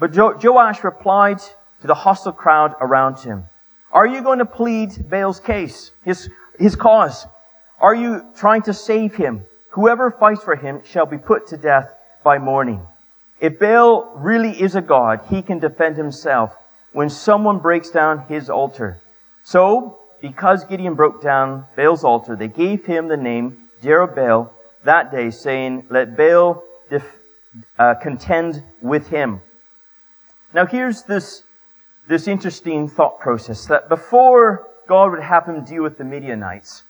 But 0.00 0.12
jo- 0.12 0.38
Joash 0.42 0.82
replied 0.82 1.38
to 1.82 1.86
the 1.86 1.94
hostile 1.94 2.32
crowd 2.32 2.74
around 2.80 3.18
him, 3.18 3.44
Are 3.92 4.06
you 4.06 4.22
going 4.22 4.38
to 4.38 4.46
plead 4.46 5.10
Baal's 5.10 5.40
case, 5.40 5.90
his, 6.02 6.30
his 6.58 6.74
cause? 6.74 7.26
Are 7.80 7.94
you 7.94 8.24
trying 8.34 8.62
to 8.62 8.72
save 8.72 9.14
him? 9.14 9.44
Whoever 9.70 10.10
fights 10.10 10.42
for 10.42 10.56
him 10.56 10.80
shall 10.84 11.06
be 11.06 11.18
put 11.18 11.48
to 11.48 11.58
death 11.58 11.94
by 12.24 12.38
morning. 12.38 12.80
If 13.40 13.58
Baal 13.58 14.10
really 14.16 14.50
is 14.50 14.74
a 14.74 14.80
god, 14.80 15.20
he 15.28 15.42
can 15.42 15.58
defend 15.58 15.96
himself 15.96 16.54
when 16.92 17.10
someone 17.10 17.58
breaks 17.58 17.90
down 17.90 18.26
his 18.26 18.48
altar. 18.50 18.98
So, 19.44 19.98
because 20.20 20.64
Gideon 20.64 20.94
broke 20.94 21.22
down 21.22 21.66
Baal's 21.76 22.04
altar, 22.04 22.36
they 22.36 22.48
gave 22.48 22.84
him 22.86 23.08
the 23.08 23.16
name 23.16 23.68
Jerubbaal 23.82 24.50
that 24.84 25.10
day, 25.10 25.30
saying, 25.30 25.86
Let 25.90 26.16
Baal 26.16 26.62
def- 26.88 27.18
uh, 27.78 27.94
contend 27.94 28.62
with 28.80 29.08
him. 29.08 29.40
Now, 30.52 30.66
here's 30.66 31.02
this, 31.04 31.44
this 32.08 32.26
interesting 32.26 32.88
thought 32.88 33.20
process 33.20 33.66
that 33.66 33.88
before 33.88 34.66
God 34.88 35.12
would 35.12 35.22
have 35.22 35.46
him 35.46 35.64
deal 35.64 35.82
with 35.82 35.96
the 35.96 36.04
Midianites, 36.04 36.82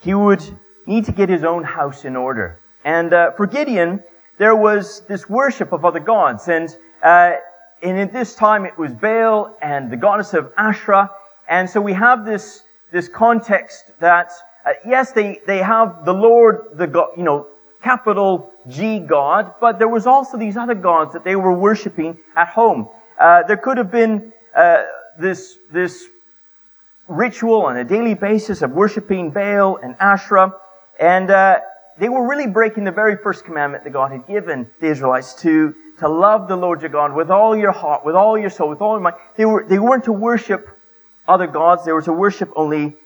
he 0.00 0.14
would 0.14 0.42
need 0.86 1.04
to 1.04 1.12
get 1.12 1.28
his 1.28 1.44
own 1.44 1.62
house 1.62 2.04
in 2.04 2.16
order. 2.16 2.58
And 2.84 3.12
uh, 3.12 3.30
for 3.32 3.46
Gideon, 3.46 4.02
there 4.38 4.56
was 4.56 5.02
this 5.02 5.28
worship 5.28 5.72
of 5.72 5.84
other 5.84 6.00
gods. 6.00 6.48
And, 6.48 6.76
uh, 7.02 7.34
and 7.82 7.98
at 7.98 8.12
this 8.12 8.34
time, 8.34 8.64
it 8.64 8.76
was 8.76 8.92
Baal 8.92 9.56
and 9.62 9.90
the 9.90 9.96
goddess 9.96 10.34
of 10.34 10.52
Asherah. 10.58 11.08
And 11.48 11.70
so 11.70 11.80
we 11.80 11.92
have 11.92 12.24
this, 12.24 12.64
this 12.90 13.08
context 13.08 13.92
that 14.00 14.32
uh, 14.64 14.72
yes, 14.86 15.12
they, 15.12 15.40
they 15.46 15.58
have 15.58 16.04
the 16.04 16.12
Lord, 16.12 16.66
the 16.74 16.86
God, 16.86 17.10
you 17.16 17.24
know, 17.24 17.48
capital 17.82 18.52
G 18.68 19.00
God, 19.00 19.54
but 19.60 19.78
there 19.78 19.88
was 19.88 20.06
also 20.06 20.38
these 20.38 20.56
other 20.56 20.74
gods 20.74 21.12
that 21.12 21.24
they 21.24 21.36
were 21.36 21.52
worshiping 21.52 22.18
at 22.36 22.48
home. 22.48 22.88
Uh, 23.18 23.42
there 23.42 23.56
could 23.56 23.76
have 23.78 23.90
been 23.90 24.32
uh, 24.54 24.82
this 25.18 25.58
this 25.70 26.04
ritual 27.08 27.62
on 27.62 27.76
a 27.76 27.84
daily 27.84 28.14
basis 28.14 28.62
of 28.62 28.70
worshiping 28.70 29.30
Baal 29.30 29.76
and 29.76 29.96
Asherah, 30.00 30.54
and 30.98 31.30
uh, 31.30 31.58
they 31.98 32.08
were 32.08 32.26
really 32.26 32.46
breaking 32.46 32.84
the 32.84 32.92
very 32.92 33.16
first 33.16 33.44
commandment 33.44 33.84
that 33.84 33.92
God 33.92 34.12
had 34.12 34.26
given 34.26 34.70
the 34.80 34.86
Israelites 34.86 35.34
to 35.42 35.74
to 35.98 36.08
love 36.08 36.48
the 36.48 36.56
Lord 36.56 36.80
your 36.80 36.90
God 36.90 37.14
with 37.14 37.30
all 37.30 37.56
your 37.56 37.72
heart, 37.72 38.04
with 38.04 38.14
all 38.14 38.38
your 38.38 38.50
soul, 38.50 38.68
with 38.70 38.80
all 38.80 38.94
your 38.94 39.00
mind. 39.00 39.16
They 39.36 39.44
were 39.44 39.64
they 39.68 39.78
weren't 39.78 40.04
to 40.04 40.12
worship 40.12 40.68
other 41.28 41.46
gods; 41.46 41.84
they 41.84 41.92
were 41.92 42.02
to 42.02 42.12
worship 42.12 42.50
only 42.56 42.96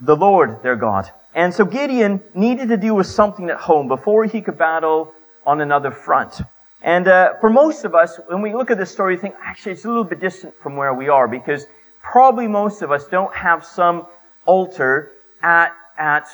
the 0.00 0.16
Lord 0.16 0.62
their 0.62 0.76
God. 0.76 1.10
And 1.34 1.52
so 1.52 1.64
Gideon 1.64 2.22
needed 2.34 2.68
to 2.68 2.76
deal 2.76 2.94
with 2.94 3.06
something 3.06 3.48
at 3.48 3.56
home 3.56 3.88
before 3.88 4.24
he 4.24 4.40
could 4.40 4.58
battle 4.58 5.12
on 5.46 5.60
another 5.60 5.90
front. 5.90 6.42
And 6.82 7.08
uh, 7.08 7.34
for 7.40 7.48
most 7.48 7.84
of 7.84 7.94
us, 7.94 8.18
when 8.26 8.42
we 8.42 8.52
look 8.54 8.70
at 8.70 8.78
this 8.78 8.90
story, 8.90 9.14
we 9.14 9.20
think, 9.20 9.34
actually, 9.42 9.72
it's 9.72 9.84
a 9.84 9.88
little 9.88 10.04
bit 10.04 10.20
distant 10.20 10.54
from 10.62 10.76
where 10.76 10.92
we 10.92 11.08
are 11.08 11.28
because 11.28 11.66
probably 12.02 12.48
most 12.48 12.82
of 12.82 12.90
us 12.90 13.06
don't 13.06 13.34
have 13.34 13.64
some 13.64 14.06
altar 14.46 15.12
at, 15.42 15.72
at, 15.96 16.26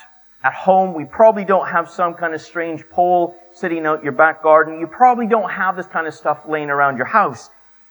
at 0.43 0.55
home. 0.55 0.95
We 0.95 1.05
probably 1.05 1.45
don't 1.45 1.69
have 1.69 1.90
some 1.90 2.14
kind 2.14 2.35
of 2.35 2.40
strange 2.40 2.88
pole 2.88 3.37
sitting 3.55 3.85
out 3.87 4.02
your 4.02 4.12
back 4.12 4.43
garden. 4.43 4.81
You 4.81 4.87
probably 4.87 5.26
don't 5.26 5.50
have 5.50 5.76
this 5.76 5.87
kind 5.87 6.07
of 6.07 6.14
stuff 6.14 6.40
laying 6.49 6.71
around 6.71 6.97
your 6.97 7.07
house. 7.07 7.50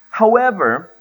However, 0.10 0.92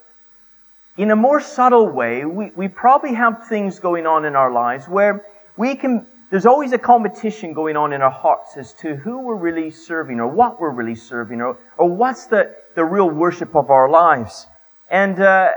in 0.98 1.10
a 1.10 1.16
more 1.16 1.40
subtle 1.40 1.88
way, 1.88 2.24
we, 2.24 2.50
we 2.54 2.68
probably 2.68 3.14
have 3.14 3.48
things 3.48 3.78
going 3.78 4.06
on 4.06 4.24
in 4.24 4.36
our 4.36 4.52
lives 4.52 4.86
where 4.86 5.24
we 5.56 5.74
can, 5.74 6.06
there's 6.30 6.46
always 6.46 6.72
a 6.72 6.78
competition 6.78 7.52
going 7.52 7.76
on 7.76 7.92
in 7.92 8.02
our 8.02 8.10
hearts 8.10 8.56
as 8.56 8.72
to 8.74 8.96
who 8.96 9.20
we're 9.20 9.36
really 9.36 9.70
serving 9.70 10.20
or 10.20 10.28
what 10.28 10.60
we're 10.60 10.70
really 10.70 10.94
serving 10.94 11.40
or, 11.40 11.58
or 11.78 11.88
what's 11.88 12.26
the, 12.26 12.54
the 12.74 12.84
real 12.84 13.08
worship 13.08 13.54
of 13.54 13.70
our 13.70 13.88
lives. 13.88 14.46
And 14.90 15.20
uh, 15.20 15.50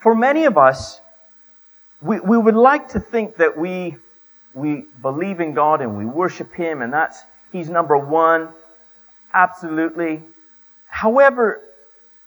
for 0.00 0.14
many 0.14 0.44
of 0.44 0.56
us, 0.56 1.00
we, 2.00 2.20
we 2.20 2.38
would 2.38 2.54
like 2.54 2.88
to 2.90 3.00
think 3.00 3.36
that 3.36 3.58
we, 3.58 3.96
we 4.54 4.86
believe 5.02 5.40
in 5.40 5.52
God 5.52 5.82
and 5.82 5.96
we 5.96 6.04
worship 6.04 6.54
Him 6.54 6.82
and 6.82 6.92
that's, 6.92 7.22
He's 7.52 7.68
number 7.68 7.96
one. 7.96 8.48
Absolutely. 9.32 10.22
However, 10.86 11.60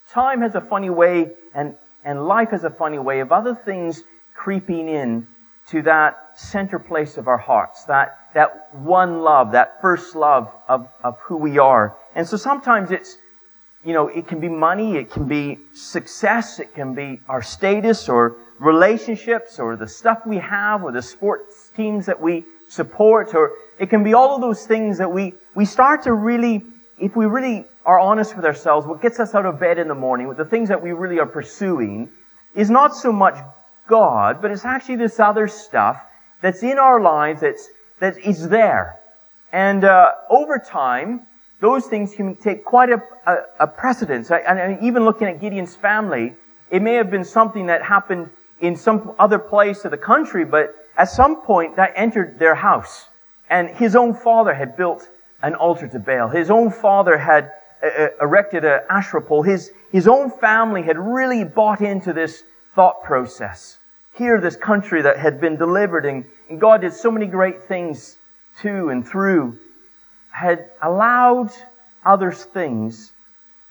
time 0.09 0.41
has 0.41 0.55
a 0.55 0.61
funny 0.61 0.89
way 0.89 1.31
and, 1.53 1.75
and 2.03 2.27
life 2.27 2.49
has 2.51 2.63
a 2.63 2.69
funny 2.69 2.99
way 2.99 3.19
of 3.19 3.31
other 3.31 3.55
things 3.55 4.03
creeping 4.35 4.89
in 4.89 5.27
to 5.71 5.81
that 5.81 6.17
center 6.35 6.77
place 6.77 7.17
of 7.17 7.27
our 7.27 7.37
hearts, 7.37 7.85
that, 7.85 8.17
that 8.33 8.73
one 8.75 9.21
love, 9.21 9.53
that 9.53 9.79
first 9.81 10.15
love 10.15 10.51
of, 10.67 10.89
of 11.01 11.17
who 11.19 11.37
we 11.37 11.57
are. 11.57 11.95
And 12.13 12.27
so 12.27 12.35
sometimes 12.35 12.91
it's, 12.91 13.17
you 13.85 13.93
know, 13.93 14.09
it 14.09 14.27
can 14.27 14.41
be 14.41 14.49
money, 14.49 14.97
it 14.97 15.09
can 15.09 15.27
be 15.27 15.59
success, 15.73 16.59
it 16.59 16.75
can 16.75 16.93
be 16.93 17.21
our 17.29 17.41
status 17.41 18.09
or 18.09 18.35
relationships 18.59 19.59
or 19.59 19.77
the 19.77 19.87
stuff 19.87 20.19
we 20.25 20.37
have 20.37 20.83
or 20.83 20.91
the 20.91 21.01
sports 21.01 21.71
teams 21.75 22.05
that 22.05 22.19
we 22.19 22.43
support 22.67 23.33
or 23.33 23.53
it 23.79 23.89
can 23.89 24.03
be 24.03 24.13
all 24.13 24.35
of 24.35 24.41
those 24.41 24.65
things 24.65 24.97
that 24.97 25.11
we, 25.11 25.33
we 25.55 25.65
start 25.65 26.03
to 26.03 26.13
really, 26.13 26.63
if 26.99 27.15
we 27.15 27.25
really 27.25 27.65
are 27.85 27.99
honest 27.99 28.35
with 28.35 28.45
ourselves, 28.45 28.85
what 28.85 29.01
gets 29.01 29.19
us 29.19 29.33
out 29.33 29.45
of 29.45 29.59
bed 29.59 29.79
in 29.79 29.87
the 29.87 29.95
morning, 29.95 30.31
the 30.35 30.45
things 30.45 30.67
that 30.67 30.81
we 30.81 30.91
really 30.91 31.19
are 31.19 31.25
pursuing, 31.25 32.09
is 32.53 32.69
not 32.69 32.93
so 32.93 33.11
much 33.11 33.35
God, 33.91 34.41
but 34.41 34.51
it's 34.51 34.63
actually 34.63 34.95
this 34.95 35.19
other 35.19 35.49
stuff 35.49 36.01
that's 36.41 36.63
in 36.63 36.79
our 36.79 37.01
lives 37.01 37.41
that's, 37.41 37.69
that 37.99 38.17
is 38.17 38.47
there. 38.47 38.97
And 39.51 39.83
uh, 39.83 40.11
over 40.29 40.57
time, 40.57 41.27
those 41.59 41.87
things 41.87 42.15
can 42.15 42.37
take 42.37 42.63
quite 42.63 42.89
a, 42.89 43.01
a, 43.27 43.35
a 43.59 43.67
precedence. 43.67 44.31
And 44.31 44.81
even 44.81 45.03
looking 45.03 45.27
at 45.27 45.41
Gideon's 45.41 45.75
family, 45.75 46.33
it 46.71 46.81
may 46.81 46.93
have 46.93 47.11
been 47.11 47.25
something 47.25 47.65
that 47.65 47.83
happened 47.83 48.29
in 48.61 48.77
some 48.77 49.13
other 49.19 49.37
place 49.37 49.83
of 49.83 49.91
the 49.91 49.97
country, 49.97 50.45
but 50.45 50.73
at 50.95 51.09
some 51.09 51.41
point 51.41 51.75
that 51.75 51.91
entered 51.97 52.39
their 52.39 52.55
house. 52.55 53.09
And 53.49 53.69
his 53.69 53.97
own 53.97 54.13
father 54.13 54.53
had 54.53 54.77
built 54.77 55.09
an 55.43 55.53
altar 55.55 55.89
to 55.89 55.99
Baal. 55.99 56.29
His 56.29 56.49
own 56.49 56.71
father 56.71 57.17
had 57.17 57.51
uh, 57.83 57.87
uh 57.87 58.07
erected 58.21 58.63
an 58.63 58.79
Asherah 58.89 59.21
pole. 59.21 59.43
His, 59.43 59.71
his 59.91 60.07
own 60.07 60.31
family 60.31 60.81
had 60.81 60.97
really 60.97 61.43
bought 61.43 61.81
into 61.81 62.13
this 62.13 62.43
thought 62.73 63.03
process. 63.03 63.79
Here, 64.21 64.39
this 64.39 64.55
country 64.55 65.01
that 65.01 65.17
had 65.17 65.41
been 65.41 65.57
delivered 65.57 66.05
and, 66.05 66.25
and 66.47 66.61
God 66.61 66.81
did 66.81 66.93
so 66.93 67.09
many 67.09 67.25
great 67.25 67.63
things 67.63 68.17
to 68.61 68.89
and 68.89 69.03
through, 69.03 69.57
had 70.29 70.69
allowed 70.79 71.49
other 72.05 72.31
things 72.31 73.13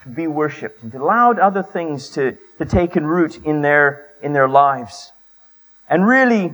to 0.03 0.09
be 0.09 0.27
worshipped 0.27 0.83
and 0.83 0.93
allowed 0.93 1.39
other 1.39 1.63
things 1.63 2.09
to, 2.11 2.37
to 2.59 2.65
take 2.65 2.97
and 2.97 3.09
root 3.09 3.37
in 3.45 3.63
their, 3.63 4.09
in 4.23 4.33
their 4.33 4.49
lives. 4.49 5.13
And 5.89 6.05
really, 6.05 6.53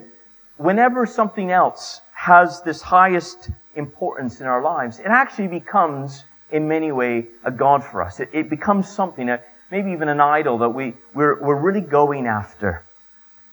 whenever 0.58 1.06
something 1.06 1.50
else 1.50 2.02
has 2.12 2.60
this 2.60 2.82
highest 2.82 3.48
importance 3.76 4.42
in 4.42 4.46
our 4.46 4.62
lives, 4.62 4.98
it 4.98 5.06
actually 5.06 5.48
becomes, 5.48 6.24
in 6.50 6.68
many 6.68 6.92
ways, 6.92 7.24
a 7.44 7.50
God 7.50 7.82
for 7.82 8.02
us. 8.02 8.20
It, 8.20 8.28
it 8.34 8.50
becomes 8.50 8.90
something, 8.90 9.28
that, 9.28 9.48
maybe 9.70 9.90
even 9.92 10.10
an 10.10 10.20
idol 10.20 10.58
that 10.58 10.68
we, 10.68 10.92
we're, 11.14 11.40
we're 11.40 11.58
really 11.58 11.80
going 11.80 12.26
after. 12.26 12.84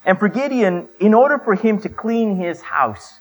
And 0.05 0.19
for 0.19 0.27
Gideon, 0.27 0.89
in 0.99 1.13
order 1.13 1.39
for 1.39 1.55
him 1.55 1.79
to 1.81 1.89
clean 1.89 2.35
his 2.35 2.61
house, 2.61 3.19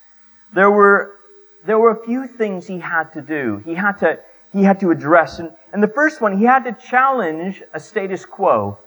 there 0.52 0.70
were, 0.70 1.16
there 1.64 1.78
were 1.78 1.90
a 1.90 2.04
few 2.04 2.26
things 2.26 2.66
he 2.66 2.78
had 2.78 3.12
to 3.12 3.22
do. 3.22 3.62
He 3.64 3.74
had 3.74 3.98
to, 3.98 4.18
he 4.52 4.62
had 4.62 4.80
to 4.80 4.90
address. 4.90 5.38
And, 5.38 5.52
and 5.72 5.82
the 5.82 5.88
first 5.88 6.20
one, 6.20 6.36
he 6.36 6.44
had 6.44 6.64
to 6.64 6.72
challenge 6.72 7.62
a 7.72 7.80
status 7.80 8.24
quo 8.24 8.78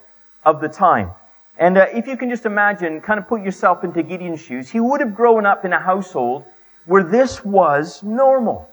of 0.43 0.61
the 0.61 0.69
time. 0.69 1.11
And 1.57 1.77
uh, 1.77 1.85
if 1.93 2.05
you 2.05 2.17
can 2.17 2.29
just 2.29 2.45
imagine, 2.45 2.99
kind 2.99 3.17
of 3.17 3.27
put 3.27 3.41
yourself 3.41 3.83
into 3.83 4.03
Gideon's 4.03 4.41
shoes, 4.41 4.69
he 4.69 4.81
would 4.81 4.99
have 4.99 5.15
grown 5.15 5.45
up 5.45 5.63
in 5.63 5.71
a 5.71 5.79
household 5.79 6.43
where 6.85 7.03
this 7.03 7.45
was 7.45 8.03
normal, 8.03 8.69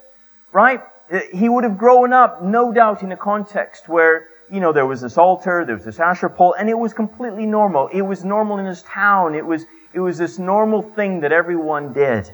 right? 0.52 0.82
Uh, 1.10 1.20
he 1.32 1.48
would 1.48 1.62
have 1.62 1.78
grown 1.78 2.12
up, 2.12 2.42
no 2.42 2.72
doubt, 2.72 3.02
in 3.02 3.12
a 3.12 3.16
context 3.16 3.88
where 3.88 4.28
you 4.52 4.60
know, 4.60 4.72
there 4.72 4.86
was 4.86 5.00
this 5.00 5.16
altar, 5.16 5.64
there 5.64 5.76
was 5.76 5.86
this 5.86 5.98
Asherah 5.98 6.28
pole, 6.28 6.54
and 6.58 6.68
it 6.68 6.78
was 6.78 6.92
completely 6.92 7.46
normal. 7.46 7.88
It 7.88 8.02
was 8.02 8.22
normal 8.22 8.58
in 8.58 8.66
his 8.66 8.82
town. 8.82 9.34
It 9.34 9.46
was, 9.46 9.64
it 9.94 10.00
was 10.00 10.18
this 10.18 10.38
normal 10.38 10.82
thing 10.82 11.20
that 11.20 11.32
everyone 11.32 11.94
did. 11.94 12.30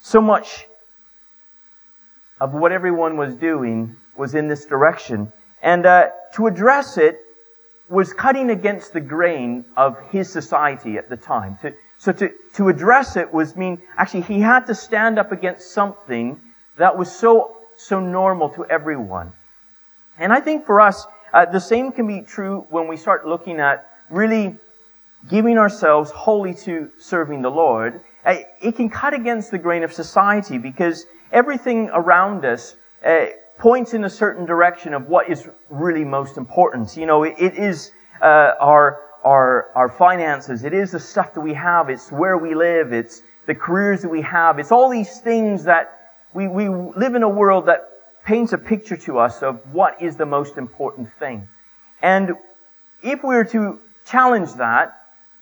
So 0.00 0.20
much 0.20 0.66
of 2.38 2.52
what 2.52 2.72
everyone 2.72 3.16
was 3.16 3.34
doing 3.36 3.96
was 4.18 4.34
in 4.34 4.48
this 4.48 4.66
direction. 4.66 5.32
And 5.62 5.86
uh, 5.86 6.10
to 6.34 6.46
address 6.46 6.98
it 6.98 7.20
was 7.88 8.12
cutting 8.12 8.50
against 8.50 8.92
the 8.92 9.00
grain 9.00 9.64
of 9.78 9.98
his 10.10 10.30
society 10.30 10.98
at 10.98 11.08
the 11.08 11.16
time. 11.16 11.56
To, 11.62 11.72
so 11.96 12.12
to, 12.12 12.30
to 12.56 12.68
address 12.68 13.16
it 13.16 13.32
was 13.32 13.56
mean, 13.56 13.80
actually, 13.96 14.22
he 14.22 14.40
had 14.40 14.66
to 14.66 14.74
stand 14.74 15.18
up 15.18 15.32
against 15.32 15.70
something 15.70 16.38
that 16.76 16.98
was 16.98 17.10
so, 17.10 17.56
so 17.78 17.98
normal 17.98 18.50
to 18.50 18.66
everyone. 18.66 19.32
And 20.18 20.32
I 20.32 20.40
think 20.40 20.66
for 20.66 20.80
us, 20.80 21.06
uh, 21.32 21.44
the 21.46 21.60
same 21.60 21.92
can 21.92 22.06
be 22.06 22.22
true 22.22 22.66
when 22.70 22.88
we 22.88 22.96
start 22.96 23.26
looking 23.26 23.60
at 23.60 23.90
really 24.10 24.56
giving 25.28 25.58
ourselves 25.58 26.10
wholly 26.10 26.54
to 26.54 26.90
serving 26.98 27.42
the 27.42 27.50
Lord. 27.50 28.00
Uh, 28.24 28.36
it 28.60 28.76
can 28.76 28.88
cut 28.88 29.14
against 29.14 29.50
the 29.50 29.58
grain 29.58 29.82
of 29.82 29.92
society 29.92 30.58
because 30.58 31.06
everything 31.32 31.90
around 31.92 32.44
us 32.44 32.76
uh, 33.04 33.26
points 33.58 33.94
in 33.94 34.04
a 34.04 34.10
certain 34.10 34.46
direction 34.46 34.94
of 34.94 35.06
what 35.06 35.28
is 35.28 35.48
really 35.68 36.04
most 36.04 36.36
important. 36.36 36.96
You 36.96 37.06
know, 37.06 37.22
it, 37.24 37.34
it 37.38 37.56
is 37.56 37.92
uh, 38.22 38.52
our 38.60 39.02
our 39.24 39.70
our 39.74 39.88
finances. 39.88 40.64
It 40.64 40.72
is 40.72 40.92
the 40.92 41.00
stuff 41.00 41.34
that 41.34 41.40
we 41.40 41.54
have. 41.54 41.90
It's 41.90 42.12
where 42.12 42.38
we 42.38 42.54
live. 42.54 42.92
It's 42.92 43.22
the 43.46 43.54
careers 43.54 44.02
that 44.02 44.08
we 44.08 44.22
have. 44.22 44.58
It's 44.58 44.72
all 44.72 44.88
these 44.88 45.20
things 45.20 45.64
that 45.64 46.14
we 46.34 46.48
we 46.48 46.68
live 46.68 47.14
in 47.14 47.22
a 47.22 47.28
world 47.28 47.66
that 47.66 47.90
paints 48.26 48.52
a 48.52 48.58
picture 48.58 48.96
to 48.96 49.18
us 49.18 49.42
of 49.42 49.60
what 49.72 50.02
is 50.02 50.16
the 50.16 50.26
most 50.26 50.58
important 50.58 51.08
thing. 51.18 51.48
And 52.02 52.32
if 53.02 53.22
we 53.22 53.34
were 53.36 53.44
to 53.44 53.78
challenge 54.04 54.52
that, 54.54 54.92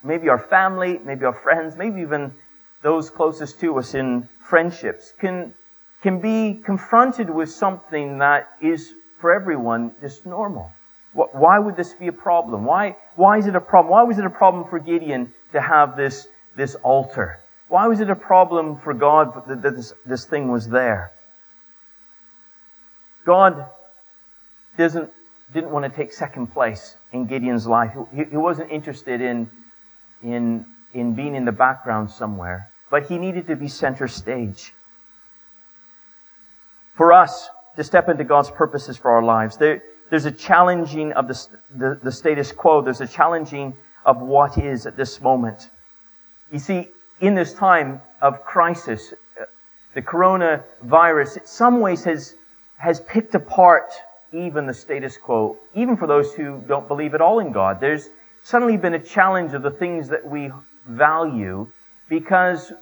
maybe 0.02 0.28
our 0.28 0.38
family, 0.38 1.00
maybe 1.02 1.24
our 1.24 1.32
friends, 1.32 1.76
maybe 1.76 2.02
even 2.02 2.34
those 2.82 3.08
closest 3.08 3.58
to 3.60 3.78
us 3.78 3.94
in 3.94 4.28
friendships 4.46 5.14
can, 5.18 5.54
can 6.02 6.20
be 6.20 6.60
confronted 6.62 7.30
with 7.30 7.50
something 7.50 8.18
that 8.18 8.50
is 8.60 8.92
for 9.18 9.32
everyone 9.32 9.92
just 10.02 10.26
normal. 10.26 10.70
Why 11.14 11.58
would 11.58 11.76
this 11.76 11.94
be 11.94 12.08
a 12.08 12.12
problem? 12.12 12.64
Why, 12.64 12.96
why 13.16 13.38
is 13.38 13.46
it 13.46 13.54
a 13.54 13.60
problem? 13.60 13.92
Why 13.92 14.02
was 14.02 14.18
it 14.18 14.26
a 14.26 14.30
problem 14.30 14.68
for 14.68 14.78
Gideon 14.78 15.32
to 15.52 15.60
have 15.60 15.96
this, 15.96 16.26
this 16.56 16.74
altar? 16.76 17.38
Why 17.68 17.86
was 17.86 18.00
it 18.00 18.10
a 18.10 18.16
problem 18.16 18.76
for 18.76 18.92
God 18.92 19.46
that 19.46 19.62
this, 19.62 19.94
this 20.04 20.26
thing 20.26 20.50
was 20.50 20.68
there? 20.68 21.12
God 23.24 23.66
doesn't, 24.76 25.10
didn't 25.52 25.70
want 25.70 25.84
to 25.84 25.90
take 25.90 26.12
second 26.12 26.48
place 26.48 26.96
in 27.12 27.26
Gideon's 27.26 27.66
life. 27.66 27.96
He, 28.14 28.24
he 28.24 28.36
wasn't 28.36 28.70
interested 28.70 29.20
in, 29.20 29.50
in, 30.22 30.66
in 30.92 31.14
being 31.14 31.34
in 31.34 31.44
the 31.44 31.52
background 31.52 32.10
somewhere, 32.10 32.70
but 32.90 33.06
he 33.06 33.18
needed 33.18 33.46
to 33.46 33.56
be 33.56 33.68
center 33.68 34.08
stage. 34.08 34.72
For 36.94 37.12
us 37.12 37.48
to 37.76 37.84
step 37.84 38.08
into 38.08 38.24
God's 38.24 38.50
purposes 38.50 38.96
for 38.96 39.10
our 39.10 39.22
lives, 39.22 39.56
there, 39.56 39.82
there's 40.10 40.26
a 40.26 40.32
challenging 40.32 41.12
of 41.12 41.28
the, 41.28 41.46
the, 41.74 42.00
the 42.02 42.12
status 42.12 42.52
quo. 42.52 42.82
There's 42.82 43.00
a 43.00 43.06
challenging 43.06 43.76
of 44.04 44.20
what 44.20 44.58
is 44.58 44.86
at 44.86 44.96
this 44.96 45.20
moment. 45.20 45.70
You 46.52 46.58
see, 46.58 46.88
in 47.20 47.34
this 47.34 47.54
time 47.54 48.00
of 48.20 48.44
crisis, 48.44 49.14
uh, 49.40 49.46
the 49.94 50.02
coronavirus, 50.02 51.38
in 51.38 51.46
some 51.46 51.80
ways 51.80 52.04
has 52.04 52.36
has 52.76 53.00
picked 53.00 53.34
apart 53.34 53.92
even 54.32 54.66
the 54.66 54.74
status 54.74 55.16
quo, 55.16 55.56
even 55.74 55.96
for 55.96 56.06
those 56.06 56.34
who 56.34 56.60
don't 56.66 56.88
believe 56.88 57.14
at 57.14 57.20
all 57.20 57.38
in 57.38 57.52
God. 57.52 57.80
There's 57.80 58.10
suddenly 58.42 58.76
been 58.76 58.94
a 58.94 58.98
challenge 58.98 59.54
of 59.54 59.62
the 59.62 59.70
things 59.70 60.08
that 60.08 60.24
we 60.26 60.50
value 60.86 61.68
because 62.08 62.72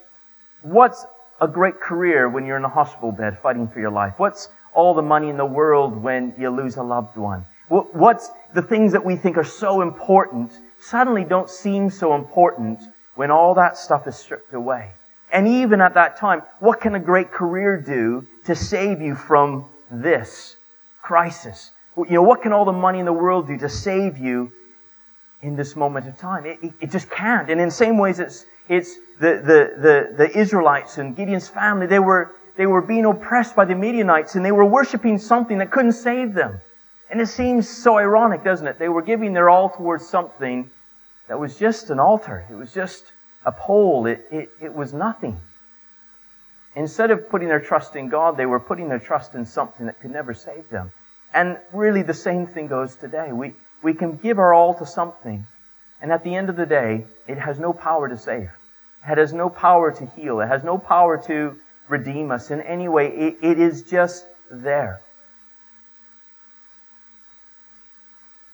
what's 0.62 1.06
a 1.40 1.48
great 1.48 1.80
career 1.80 2.28
when 2.28 2.46
you're 2.46 2.56
in 2.56 2.64
a 2.64 2.68
hospital 2.68 3.12
bed 3.12 3.38
fighting 3.42 3.68
for 3.68 3.80
your 3.80 3.90
life? 3.90 4.14
What's 4.16 4.48
all 4.74 4.94
the 4.94 5.02
money 5.02 5.28
in 5.28 5.36
the 5.36 5.44
world 5.46 5.96
when 5.96 6.34
you 6.38 6.50
lose 6.50 6.76
a 6.76 6.82
loved 6.82 7.16
one? 7.16 7.44
What's 7.68 8.30
the 8.54 8.62
things 8.62 8.92
that 8.92 9.04
we 9.04 9.16
think 9.16 9.36
are 9.36 9.44
so 9.44 9.80
important 9.80 10.52
suddenly 10.78 11.24
don't 11.24 11.48
seem 11.48 11.90
so 11.90 12.14
important 12.14 12.80
when 13.14 13.30
all 13.30 13.54
that 13.54 13.76
stuff 13.76 14.06
is 14.06 14.16
stripped 14.16 14.52
away? 14.52 14.92
And 15.32 15.48
even 15.48 15.80
at 15.80 15.94
that 15.94 16.16
time, 16.16 16.42
what 16.60 16.80
can 16.80 16.94
a 16.94 17.00
great 17.00 17.32
career 17.32 17.80
do 17.80 18.26
to 18.44 18.54
save 18.54 19.00
you 19.00 19.14
from 19.14 19.70
this 19.92 20.56
crisis? 21.02 21.70
You 21.96 22.06
know, 22.10 22.22
what 22.22 22.42
can 22.42 22.52
all 22.52 22.64
the 22.64 22.72
money 22.72 22.98
in 22.98 23.04
the 23.04 23.12
world 23.12 23.46
do 23.46 23.58
to 23.58 23.68
save 23.68 24.18
you 24.18 24.50
in 25.42 25.56
this 25.56 25.76
moment 25.76 26.08
of 26.08 26.18
time? 26.18 26.46
It, 26.46 26.58
it, 26.62 26.72
it 26.80 26.90
just 26.90 27.10
can't. 27.10 27.50
And 27.50 27.60
in 27.60 27.68
the 27.68 27.74
same 27.74 27.98
ways, 27.98 28.18
it's, 28.18 28.46
it's 28.68 28.94
the, 29.20 29.42
the, 29.44 29.80
the, 29.80 30.16
the 30.16 30.38
Israelites 30.38 30.98
and 30.98 31.14
Gideon's 31.14 31.48
family, 31.48 31.86
they 31.86 31.98
were, 31.98 32.32
they 32.56 32.66
were 32.66 32.82
being 32.82 33.04
oppressed 33.04 33.54
by 33.54 33.64
the 33.64 33.74
Midianites 33.74 34.34
and 34.34 34.44
they 34.44 34.52
were 34.52 34.64
worshiping 34.64 35.18
something 35.18 35.58
that 35.58 35.70
couldn't 35.70 35.92
save 35.92 36.32
them. 36.32 36.60
And 37.10 37.20
it 37.20 37.26
seems 37.26 37.68
so 37.68 37.98
ironic, 37.98 38.42
doesn't 38.42 38.66
it? 38.66 38.78
They 38.78 38.88
were 38.88 39.02
giving 39.02 39.34
their 39.34 39.50
all 39.50 39.68
towards 39.68 40.08
something 40.08 40.70
that 41.28 41.38
was 41.38 41.58
just 41.58 41.90
an 41.90 42.00
altar. 42.00 42.46
It 42.50 42.54
was 42.54 42.72
just 42.72 43.04
a 43.44 43.52
pole. 43.52 44.06
It, 44.06 44.26
it, 44.30 44.50
it 44.60 44.74
was 44.74 44.94
nothing. 44.94 45.38
Instead 46.74 47.10
of 47.10 47.28
putting 47.28 47.48
their 47.48 47.60
trust 47.60 47.96
in 47.96 48.08
God, 48.08 48.36
they 48.36 48.46
were 48.46 48.60
putting 48.60 48.88
their 48.88 48.98
trust 48.98 49.34
in 49.34 49.44
something 49.44 49.86
that 49.86 50.00
could 50.00 50.10
never 50.10 50.32
save 50.32 50.68
them. 50.70 50.90
And 51.34 51.58
really 51.72 52.02
the 52.02 52.14
same 52.14 52.46
thing 52.46 52.66
goes 52.66 52.96
today. 52.96 53.32
We, 53.32 53.54
we 53.82 53.94
can 53.94 54.16
give 54.16 54.38
our 54.38 54.54
all 54.54 54.74
to 54.74 54.86
something, 54.86 55.46
and 56.00 56.12
at 56.12 56.24
the 56.24 56.34
end 56.34 56.48
of 56.48 56.56
the 56.56 56.66
day, 56.66 57.06
it 57.26 57.38
has 57.38 57.58
no 57.58 57.72
power 57.72 58.08
to 58.08 58.16
save. 58.16 58.50
It 59.08 59.18
has 59.18 59.32
no 59.32 59.48
power 59.48 59.90
to 59.92 60.06
heal. 60.06 60.40
It 60.40 60.46
has 60.46 60.62
no 60.62 60.78
power 60.78 61.18
to 61.26 61.56
redeem 61.88 62.30
us 62.30 62.50
in 62.50 62.60
any 62.62 62.88
way. 62.88 63.08
it, 63.08 63.38
it 63.42 63.58
is 63.58 63.82
just 63.82 64.26
there. 64.50 65.02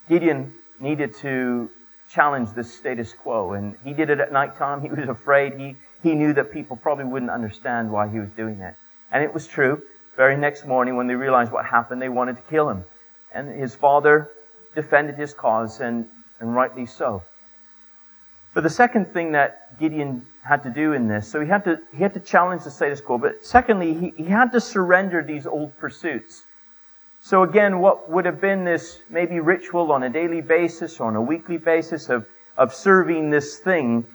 Gideon 0.08 0.54
needed 0.80 1.14
to 1.16 1.68
challenge 2.08 2.52
this 2.52 2.72
status 2.72 3.12
quo, 3.12 3.52
and 3.52 3.76
he 3.84 3.92
did 3.92 4.10
it 4.10 4.20
at 4.20 4.32
nighttime. 4.32 4.80
He 4.88 4.88
was 4.88 5.08
afraid. 5.08 5.58
He, 5.58 5.76
he 6.02 6.14
knew 6.14 6.32
that 6.34 6.52
people 6.52 6.76
probably 6.76 7.04
wouldn't 7.04 7.30
understand 7.30 7.90
why 7.90 8.08
he 8.08 8.18
was 8.18 8.30
doing 8.30 8.60
it. 8.60 8.74
And 9.10 9.22
it 9.24 9.32
was 9.32 9.46
true. 9.46 9.82
Very 10.16 10.36
next 10.36 10.66
morning, 10.66 10.96
when 10.96 11.06
they 11.06 11.14
realized 11.14 11.52
what 11.52 11.64
happened, 11.64 12.02
they 12.02 12.08
wanted 12.08 12.36
to 12.36 12.42
kill 12.42 12.68
him. 12.68 12.84
And 13.32 13.48
his 13.48 13.74
father 13.74 14.30
defended 14.74 15.16
his 15.16 15.34
cause, 15.34 15.80
and, 15.80 16.06
and 16.40 16.54
rightly 16.54 16.86
so. 16.86 17.22
But 18.54 18.62
the 18.62 18.70
second 18.70 19.06
thing 19.12 19.32
that 19.32 19.78
Gideon 19.78 20.26
had 20.42 20.62
to 20.64 20.70
do 20.70 20.92
in 20.92 21.06
this, 21.06 21.28
so 21.28 21.40
he 21.40 21.48
had 21.48 21.64
to, 21.64 21.78
he 21.92 21.98
had 21.98 22.14
to 22.14 22.20
challenge 22.20 22.64
the 22.64 22.70
status 22.70 23.00
quo, 23.00 23.18
but 23.18 23.44
secondly, 23.44 23.94
he, 23.94 24.12
he 24.16 24.24
had 24.24 24.50
to 24.52 24.60
surrender 24.60 25.22
these 25.22 25.46
old 25.46 25.76
pursuits. 25.78 26.42
So 27.20 27.42
again, 27.42 27.80
what 27.80 28.10
would 28.10 28.24
have 28.24 28.40
been 28.40 28.64
this 28.64 29.00
maybe 29.10 29.40
ritual 29.40 29.92
on 29.92 30.02
a 30.04 30.10
daily 30.10 30.40
basis 30.40 30.98
or 30.98 31.08
on 31.08 31.16
a 31.16 31.22
weekly 31.22 31.58
basis 31.58 32.08
of, 32.08 32.26
of 32.56 32.74
serving 32.74 33.30
this 33.30 33.58
thing, 33.58 34.06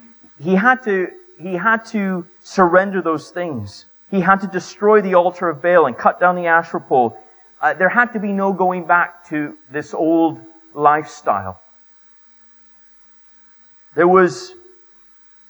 he 0.42 0.54
had 0.54 0.82
to, 0.84 1.08
he 1.38 1.54
had 1.54 1.84
to 1.86 2.26
surrender 2.40 3.02
those 3.02 3.30
things. 3.30 3.86
He 4.10 4.20
had 4.20 4.40
to 4.40 4.46
destroy 4.46 5.00
the 5.00 5.14
altar 5.14 5.48
of 5.48 5.62
Baal 5.62 5.86
and 5.86 5.96
cut 5.96 6.20
down 6.20 6.36
the 6.36 6.46
Asherah 6.46 6.80
pole. 6.80 7.18
Uh, 7.60 7.74
there 7.74 7.88
had 7.88 8.12
to 8.12 8.20
be 8.20 8.32
no 8.32 8.52
going 8.52 8.86
back 8.86 9.28
to 9.28 9.56
this 9.70 9.94
old 9.94 10.40
lifestyle. 10.74 11.60
There 13.94 14.08
was 14.08 14.52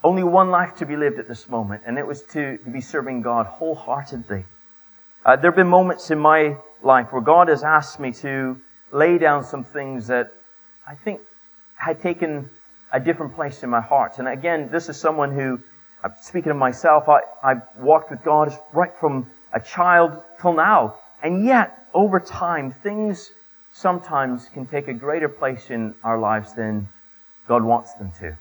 only 0.03 0.23
one 0.23 0.51
life 0.51 0.77
to 0.77 0.87
be 0.87 0.97
lived 0.97 1.19
at 1.19 1.27
this 1.27 1.49
moment, 1.49 1.83
and 1.87 1.99
it 1.99 2.07
was 2.07 2.23
to, 2.25 2.59
be 2.71 2.81
serving 2.81 3.23
God 3.23 3.47
wholeheartedly. 3.47 4.45
Uh, 5.25 5.37
there 5.37 5.51
have 5.51 5.57
been 5.57 5.69
moments 5.69 6.11
in 6.11 6.19
my 6.19 6.57
life 6.83 7.11
where 7.11 7.23
God 7.23 7.49
has 7.49 7.65
asked 7.65 7.99
me 7.99 8.13
to 8.13 8.61
lay 8.93 9.17
down 9.17 9.43
some 9.43 9.65
things 9.65 10.07
that 10.09 10.31
I 10.87 10.95
think 10.95 11.21
had 11.77 12.03
taken 12.03 12.51
a 12.93 13.01
different 13.01 13.35
place 13.35 13.63
in 13.63 13.71
my 13.71 13.81
heart. 13.81 14.19
And 14.19 14.29
again, 14.29 14.69
this 14.71 14.91
is 14.91 14.99
someone 14.99 15.33
who, 15.33 15.59
uh, 16.05 16.11
speaking 16.21 16.51
of 16.51 16.59
myself, 16.59 17.09
I, 17.09 17.21
I've 17.43 17.63
walked 17.79 18.11
with 18.11 18.23
God 18.23 18.57
right 18.75 18.95
from 19.01 19.31
a 19.55 19.61
child 19.61 20.23
till 20.41 20.53
now. 20.53 20.97
And 21.23 21.45
yet, 21.47 21.89
over 21.95 22.21
time, 22.21 22.73
things 22.83 23.31
sometimes 23.73 24.49
can 24.53 24.67
take 24.67 24.89
a 24.89 24.93
greater 24.93 25.29
place 25.29 25.71
in 25.71 25.95
our 26.05 26.19
lives 26.19 26.53
than 26.53 26.89
God 27.49 27.65
wants 27.65 27.95
them 27.95 28.13
to. 28.21 28.37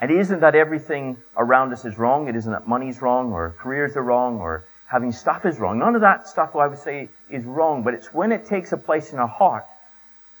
And 0.00 0.12
it 0.12 0.18
isn't 0.18 0.40
that 0.40 0.54
everything 0.54 1.16
around 1.36 1.72
us 1.72 1.84
is 1.84 1.98
wrong. 1.98 2.28
It 2.28 2.36
isn't 2.36 2.52
that 2.52 2.68
money's 2.68 3.02
wrong 3.02 3.32
or 3.32 3.56
careers 3.58 3.96
are 3.96 4.02
wrong 4.02 4.38
or 4.38 4.64
having 4.86 5.10
stuff 5.10 5.44
is 5.44 5.58
wrong. 5.58 5.80
None 5.80 5.96
of 5.96 6.02
that 6.02 6.28
stuff 6.28 6.54
I 6.54 6.68
would 6.68 6.78
say 6.78 7.08
is 7.28 7.44
wrong, 7.44 7.82
but 7.82 7.94
it's 7.94 8.14
when 8.14 8.30
it 8.30 8.46
takes 8.46 8.70
a 8.70 8.76
place 8.76 9.12
in 9.12 9.18
our 9.18 9.28
heart 9.28 9.64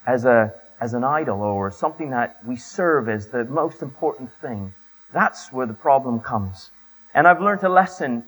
as 0.06 0.24
a 0.24 0.54
as 0.80 0.94
an 0.94 1.02
idol 1.02 1.42
or 1.42 1.72
something 1.72 2.10
that 2.10 2.36
we 2.46 2.54
serve 2.54 3.08
as 3.08 3.26
the 3.26 3.44
most 3.44 3.82
important 3.82 4.30
thing. 4.40 4.72
That's 5.12 5.52
where 5.52 5.66
the 5.66 5.74
problem 5.74 6.20
comes. 6.20 6.70
And 7.14 7.26
I've 7.26 7.40
learned 7.40 7.62
a 7.62 7.68
lesson 7.68 8.24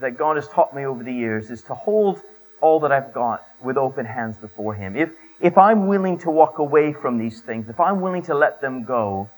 that 0.00 0.18
God 0.18 0.36
has 0.36 0.48
taught 0.48 0.74
me 0.74 0.84
over 0.84 1.02
the 1.02 1.12
years 1.12 1.50
is 1.50 1.62
to 1.62 1.74
hold 1.74 2.22
all 2.60 2.80
that 2.80 2.92
I've 2.92 3.12
got 3.12 3.44
with 3.62 3.76
open 3.76 4.06
hands 4.06 4.36
before 4.36 4.74
Him. 4.74 4.96
If, 4.96 5.10
if 5.40 5.56
I'm 5.56 5.86
willing 5.86 6.18
to 6.18 6.30
walk 6.30 6.58
away 6.58 6.92
from 6.92 7.18
these 7.18 7.40
things, 7.40 7.68
if 7.68 7.80
I'm 7.80 8.00
willing 8.00 8.22
to 8.22 8.34
let 8.34 8.60
them 8.60 8.84
go, 8.84 9.28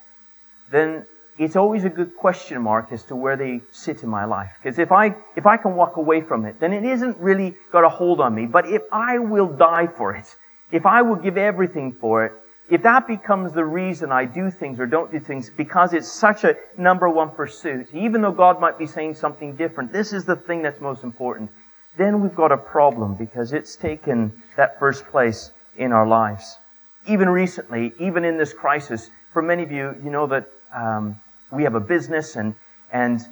then 0.71 1.07
it's 1.39 1.57
always 1.57 1.85
a 1.85 1.89
good 1.89 2.17
question 2.17 2.61
mark 2.63 2.93
as 2.93 3.05
to 3.05 3.17
where 3.17 3.37
they 3.37 3.63
sit 3.73 4.03
in 4.03 4.09
my 4.09 4.25
life. 4.25 4.51
Because 4.63 4.79
if 4.79 4.93
I, 4.93 5.17
if 5.37 5.47
I 5.47 5.57
can 5.57 5.75
walk 5.75 5.97
away 5.97 6.21
from 6.21 6.45
it, 6.45 6.61
then 6.61 6.73
it 6.73 6.85
isn't 6.85 7.17
really 7.19 7.57
got 7.73 7.85
a 7.85 7.89
hold 7.89 8.21
on 8.21 8.35
me. 8.35 8.47
But 8.47 8.69
if 8.69 8.83
I 8.93 9.19
will 9.19 9.49
die 9.49 9.87
for 9.87 10.15
it, 10.15 10.37
if 10.71 10.85
I 10.85 11.03
will 11.03 11.17
give 11.17 11.39
everything 11.39 11.97
for 12.01 12.27
it, 12.27 12.33
if 12.71 12.83
that 12.85 13.09
becomes 13.09 13.53
the 13.53 13.65
reason 13.65 14.13
I 14.13 14.25
do 14.25 14.51
things 14.51 14.79
or 14.79 14.87
don't 14.87 15.11
do 15.11 15.19
things 15.19 15.51
because 15.51 15.93
it's 15.93 16.11
such 16.11 16.45
a 16.45 16.55
number 16.79 17.09
one 17.09 17.31
pursuit, 17.31 17.89
even 17.93 18.23
though 18.23 18.33
God 18.33 18.61
might 18.61 18.79
be 18.79 18.87
saying 18.87 19.15
something 19.15 19.57
different, 19.57 19.93
this 19.93 20.13
is 20.13 20.25
the 20.25 20.37
thing 20.37 20.63
that's 20.63 20.81
most 20.81 21.03
important, 21.03 21.51
then 21.99 22.21
we've 22.21 22.35
got 22.35 22.53
a 22.53 22.57
problem 22.57 23.15
because 23.15 23.53
it's 23.53 23.75
taken 23.75 24.33
that 24.57 24.79
first 24.79 25.05
place 25.07 25.51
in 25.77 25.93
our 25.93 26.07
lives. 26.07 26.59
Even 27.09 27.29
recently, 27.29 27.93
even 27.99 28.25
in 28.25 28.39
this 28.39 28.53
crisis, 28.53 29.11
for 29.33 29.43
many 29.43 29.65
of 29.65 29.73
you, 29.73 29.97
you 30.05 30.11
know 30.11 30.29
that 30.29 30.49
um, 30.73 31.21
we 31.51 31.65
have 31.65 31.75
a 31.75 31.81
business 31.81 32.37
and, 32.37 32.55
and 32.93 33.27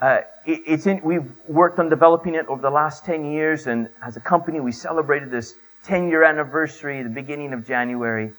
uh, 0.00 0.20
it, 0.46 0.62
it's 0.66 0.86
in, 0.86 1.00
we've 1.02 1.32
worked 1.48 1.80
on 1.80 1.88
developing 1.88 2.36
it 2.36 2.46
over 2.46 2.62
the 2.62 2.70
last 2.70 3.04
10 3.04 3.24
years. 3.32 3.66
And 3.66 3.88
as 4.04 4.16
a 4.16 4.20
company, 4.20 4.60
we 4.60 4.70
celebrated 4.70 5.32
this 5.32 5.54
10 5.84 6.08
year 6.08 6.22
anniversary 6.22 7.02
the 7.02 7.08
beginning 7.08 7.52
of 7.52 7.66
January. 7.66 8.32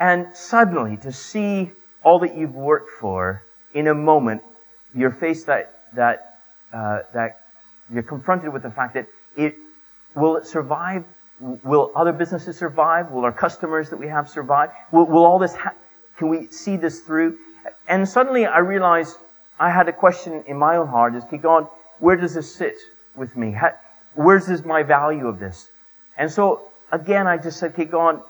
And 0.00 0.28
suddenly 0.34 0.96
to 0.98 1.12
see 1.12 1.72
all 2.04 2.18
that 2.20 2.36
you've 2.36 2.54
worked 2.54 2.90
for 2.90 3.42
in 3.74 3.88
a 3.88 3.94
moment, 3.94 4.42
you're 4.94 5.10
faced 5.10 5.46
that, 5.46 5.80
that, 5.94 6.40
uh, 6.72 7.00
that 7.12 7.40
you're 7.92 8.02
confronted 8.02 8.52
with 8.52 8.62
the 8.62 8.70
fact 8.70 8.94
that 8.94 9.06
it, 9.36 9.56
will 10.14 10.36
it 10.36 10.46
survive? 10.46 11.04
Will 11.40 11.92
other 11.94 12.12
businesses 12.12 12.56
survive? 12.56 13.10
Will 13.10 13.24
our 13.24 13.32
customers 13.32 13.90
that 13.90 13.96
we 13.96 14.08
have 14.08 14.28
survive? 14.28 14.70
Will, 14.92 15.06
will 15.06 15.24
all 15.24 15.38
this, 15.38 15.54
ha- 15.54 15.74
can 16.16 16.28
we 16.28 16.46
see 16.46 16.76
this 16.76 17.00
through? 17.00 17.38
And 17.86 18.08
suddenly 18.08 18.46
I 18.46 18.58
realized 18.58 19.18
I 19.58 19.70
had 19.70 19.88
a 19.88 19.92
question 19.92 20.44
in 20.46 20.56
my 20.56 20.76
own 20.76 20.88
heart 20.88 21.14
is, 21.14 21.24
okay, 21.24 21.38
God, 21.38 21.68
where 21.98 22.16
does 22.16 22.34
this 22.34 22.52
sit 22.54 22.76
with 23.16 23.36
me? 23.36 23.56
Where's 24.14 24.46
this 24.46 24.64
my 24.64 24.82
value 24.82 25.26
of 25.26 25.38
this? 25.38 25.68
And 26.16 26.30
so 26.30 26.68
again, 26.92 27.26
I 27.26 27.36
just 27.36 27.58
said, 27.58 27.72
okay, 27.72 27.84
God, 27.84 28.22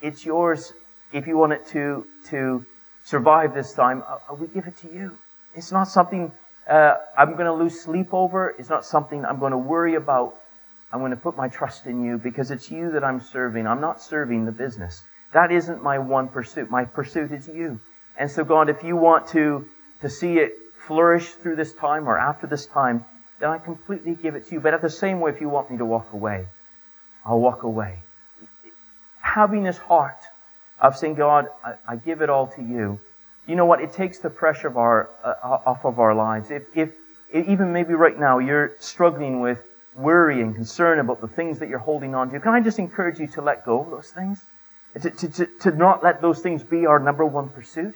it's 0.00 0.24
yours 0.24 0.72
if 1.12 1.26
you 1.26 1.36
want 1.36 1.52
it 1.52 1.66
to, 1.68 2.06
to 2.26 2.64
survive 3.04 3.54
this 3.54 3.72
time. 3.72 4.02
Will 4.30 4.46
give 4.46 4.66
it 4.66 4.76
to 4.78 4.92
you. 4.92 5.16
It's 5.54 5.70
not 5.70 5.84
something 5.84 6.32
uh, 6.68 6.94
I'm 7.16 7.32
going 7.32 7.46
to 7.46 7.52
lose 7.52 7.80
sleep 7.80 8.12
over. 8.12 8.54
It's 8.58 8.70
not 8.70 8.84
something 8.84 9.24
I'm 9.24 9.38
going 9.38 9.52
to 9.52 9.58
worry 9.58 9.94
about. 9.94 10.36
I'm 10.92 11.00
going 11.00 11.10
to 11.10 11.16
put 11.16 11.36
my 11.36 11.48
trust 11.48 11.86
in 11.86 12.04
you 12.04 12.18
because 12.18 12.50
it's 12.50 12.70
you 12.70 12.92
that 12.92 13.04
I'm 13.04 13.20
serving. 13.20 13.66
I'm 13.66 13.80
not 13.80 14.00
serving 14.00 14.44
the 14.44 14.52
business. 14.52 15.02
That 15.32 15.50
isn't 15.50 15.82
my 15.82 15.98
one 15.98 16.28
pursuit. 16.28 16.70
My 16.70 16.84
pursuit 16.84 17.32
is 17.32 17.48
you. 17.48 17.80
And 18.16 18.30
so, 18.30 18.44
God, 18.44 18.70
if 18.70 18.84
you 18.84 18.96
want 18.96 19.26
to, 19.28 19.66
to 20.00 20.08
see 20.08 20.38
it 20.38 20.52
flourish 20.86 21.30
through 21.30 21.56
this 21.56 21.72
time 21.72 22.08
or 22.08 22.16
after 22.16 22.46
this 22.46 22.66
time, 22.66 23.04
then 23.40 23.50
I 23.50 23.58
completely 23.58 24.14
give 24.14 24.36
it 24.36 24.46
to 24.48 24.54
you. 24.54 24.60
But 24.60 24.74
at 24.74 24.82
the 24.82 24.90
same 24.90 25.20
way, 25.20 25.32
if 25.32 25.40
you 25.40 25.48
want 25.48 25.70
me 25.70 25.78
to 25.78 25.84
walk 25.84 26.12
away, 26.12 26.46
I'll 27.24 27.40
walk 27.40 27.64
away. 27.64 27.98
Having 29.34 29.64
this 29.64 29.78
heart 29.78 30.20
of 30.80 30.96
saying, 30.96 31.16
God, 31.16 31.46
I, 31.64 31.74
I 31.88 31.96
give 31.96 32.22
it 32.22 32.30
all 32.30 32.46
to 32.48 32.62
you. 32.62 33.00
You 33.46 33.56
know 33.56 33.66
what? 33.66 33.80
It 33.80 33.92
takes 33.92 34.18
the 34.18 34.30
pressure 34.30 34.68
of 34.68 34.76
our, 34.76 35.10
uh, 35.24 35.34
off 35.66 35.84
of 35.84 35.98
our 35.98 36.14
lives. 36.14 36.50
If, 36.50 36.62
if, 36.74 36.90
even 37.32 37.72
maybe 37.72 37.94
right 37.94 38.18
now 38.18 38.38
you're 38.38 38.72
struggling 38.78 39.40
with 39.40 39.62
worry 39.96 40.40
and 40.40 40.54
concern 40.54 41.00
about 41.00 41.20
the 41.20 41.28
things 41.28 41.58
that 41.58 41.68
you're 41.68 41.78
holding 41.78 42.14
on 42.14 42.30
to, 42.30 42.38
can 42.40 42.54
I 42.54 42.60
just 42.60 42.78
encourage 42.78 43.18
you 43.18 43.26
to 43.28 43.42
let 43.42 43.64
go 43.64 43.80
of 43.80 43.90
those 43.90 44.10
things? 44.10 44.40
To, 45.02 45.10
to, 45.10 45.28
to, 45.28 45.46
to 45.60 45.70
not 45.72 46.04
let 46.04 46.22
those 46.22 46.40
things 46.40 46.62
be 46.62 46.86
our 46.86 47.00
number 47.00 47.24
one 47.24 47.48
pursuit? 47.48 47.94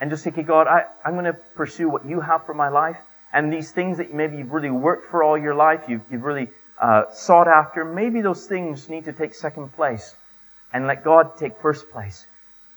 and 0.00 0.10
just 0.10 0.24
say, 0.24 0.30
okay, 0.30 0.42
God, 0.42 0.66
I, 0.66 0.84
I'm 1.04 1.14
going 1.14 1.24
to 1.24 1.32
pursue 1.54 1.88
what 1.88 2.04
you 2.04 2.20
have 2.20 2.44
for 2.44 2.54
my 2.54 2.68
life. 2.68 2.98
And 3.32 3.52
these 3.52 3.70
things 3.70 3.98
that 3.98 4.12
maybe 4.12 4.36
you've 4.36 4.52
really 4.52 4.70
worked 4.70 5.10
for 5.10 5.22
all 5.22 5.36
your 5.38 5.54
life, 5.54 5.84
you've, 5.88 6.02
you've 6.10 6.22
really 6.22 6.48
uh, 6.80 7.04
sought 7.12 7.48
after, 7.48 7.84
maybe 7.84 8.20
those 8.20 8.46
things 8.46 8.88
need 8.88 9.04
to 9.06 9.12
take 9.12 9.34
second 9.34 9.72
place 9.72 10.14
and 10.72 10.86
let 10.86 11.04
God 11.04 11.36
take 11.36 11.60
first 11.60 11.90
place. 11.90 12.26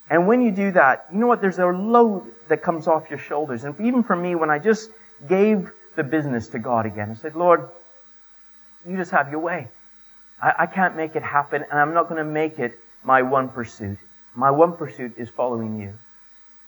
And 0.10 0.28
when 0.28 0.42
you 0.42 0.52
do 0.52 0.72
that, 0.72 1.08
you 1.12 1.20
know 1.20 1.28
what? 1.28 1.42
There's 1.42 1.60
a 1.60 1.66
load 1.68 2.32
that 2.48 2.64
comes 2.64 2.88
off 2.88 3.10
your 3.10 3.20
shoulders. 3.20 3.64
And 3.64 3.80
even 3.80 4.04
for 4.04 4.16
me, 4.16 4.36
when 4.36 4.50
I 4.50 4.58
just 4.58 4.90
gave 5.28 5.70
the 5.96 6.04
business 6.04 6.48
to 6.50 6.60
God 6.60 6.86
again, 6.86 7.12
I 7.12 7.14
said, 7.14 7.36
Lord, 7.36 7.70
you 8.88 8.98
just 8.98 9.12
have 9.12 9.30
your 9.30 9.40
way. 9.40 9.68
I, 10.42 10.54
I 10.60 10.66
can't 10.66 10.96
make 10.96 11.16
it 11.16 11.24
happen, 11.24 11.64
and 11.70 11.80
I'm 11.80 11.94
not 11.94 12.10
going 12.10 12.18
to 12.18 12.30
make 12.30 12.58
it 12.58 12.80
my 13.04 13.22
one 13.22 13.50
pursuit. 13.50 13.98
My 14.36 14.50
one 14.50 14.78
pursuit 14.78 15.14
is 15.18 15.30
following 15.30 15.80
you 15.80 15.94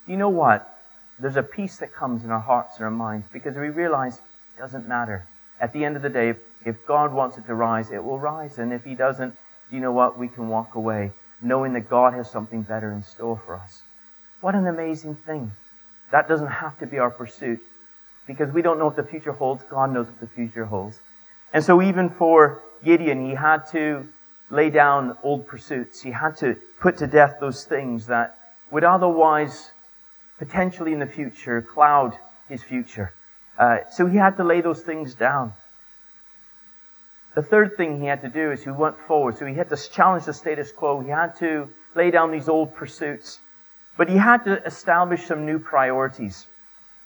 you 0.08 0.18
know 0.18 0.30
what? 0.30 0.78
There's 1.20 1.38
a 1.38 1.44
peace 1.44 1.78
that 1.78 1.94
comes 1.94 2.24
in 2.24 2.32
our 2.32 2.40
hearts 2.40 2.78
and 2.78 2.86
our 2.86 2.92
minds 2.92 3.28
because 3.32 3.56
we 3.56 3.70
realize 3.70 4.16
it 4.16 4.60
doesn't 4.60 4.88
matter. 4.88 5.28
At 5.60 5.74
the 5.74 5.86
end 5.86 5.96
of 5.96 6.02
the 6.02 6.10
day, 6.10 6.34
if 6.66 6.76
God 6.88 7.14
wants 7.14 7.38
it 7.38 7.46
to 7.46 7.56
rise, 7.56 7.92
it 7.92 8.04
will 8.04 8.20
rise. 8.20 8.58
And 8.58 8.74
if 8.74 8.84
He 8.84 8.96
doesn't, 8.96 9.36
you 9.72 9.80
know 9.80 9.92
what? 9.92 10.18
We 10.18 10.28
can 10.28 10.48
walk 10.48 10.76
away 10.76 11.12
knowing 11.42 11.74
that 11.74 11.90
God 11.90 12.14
has 12.14 12.30
something 12.30 12.62
better 12.62 12.92
in 12.92 13.04
store 13.04 13.42
for 13.46 13.56
us. 13.56 13.82
What 14.42 14.56
an 14.56 14.68
amazing 14.68 15.16
thing. 15.16 15.52
That 16.12 16.28
doesn't 16.28 16.48
have 16.48 16.78
to 16.80 16.86
be 16.86 17.00
our 17.00 17.10
pursuit 17.10 17.60
because 18.28 18.52
we 18.52 18.62
don't 18.62 18.78
know 18.78 18.86
what 18.86 18.96
the 18.96 19.04
future 19.04 19.32
holds. 19.32 19.64
God 19.70 19.92
knows 19.92 20.08
what 20.08 20.20
the 20.20 20.28
future 20.28 20.66
holds. 20.66 21.00
And 21.54 21.64
so 21.64 21.82
even 21.82 22.10
for 22.10 22.62
Gideon, 22.84 23.26
he 23.26 23.36
had 23.36 23.66
to 23.72 24.08
lay 24.50 24.70
down 24.70 25.18
old 25.24 25.48
pursuits. 25.48 26.02
He 26.02 26.12
had 26.12 26.38
to 26.38 26.56
put 26.80 26.98
to 26.98 27.08
death 27.08 27.36
those 27.40 27.64
things 27.64 28.08
that 28.08 28.38
would 28.72 28.84
otherwise 28.84 29.72
potentially 30.38 30.94
in 30.94 31.00
the 31.00 31.08
future 31.08 31.62
cloud 31.62 32.18
his 32.50 32.64
future. 32.64 33.14
Uh, 33.58 33.78
so 33.92 34.06
he 34.08 34.18
had 34.18 34.38
to 34.38 34.44
lay 34.44 34.62
those 34.62 34.82
things 34.82 35.14
down. 35.14 35.54
The 37.36 37.41
third 37.41 37.78
thing 37.78 38.00
he 38.00 38.08
had 38.08 38.22
to 38.22 38.30
do 38.30 38.52
is 38.52 38.63
he 38.63 38.72
went 38.72 38.98
forward. 39.08 39.38
So 39.38 39.46
he 39.46 39.56
had 39.56 39.70
to 39.70 39.78
challenge 39.78 40.26
the 40.26 40.34
status 40.34 40.72
quo. 40.72 41.00
He 41.00 41.10
had 41.10 41.38
to 41.39 41.70
lay 41.96 42.12
down 42.12 42.32
these 42.32 42.50
old 42.50 42.76
pursuits. 42.76 43.39
But 43.98 44.10
he 44.10 44.17
had 44.17 44.44
to 44.46 44.63
establish 44.65 45.26
some 45.26 45.46
new 45.46 45.60
priorities. 45.60 46.48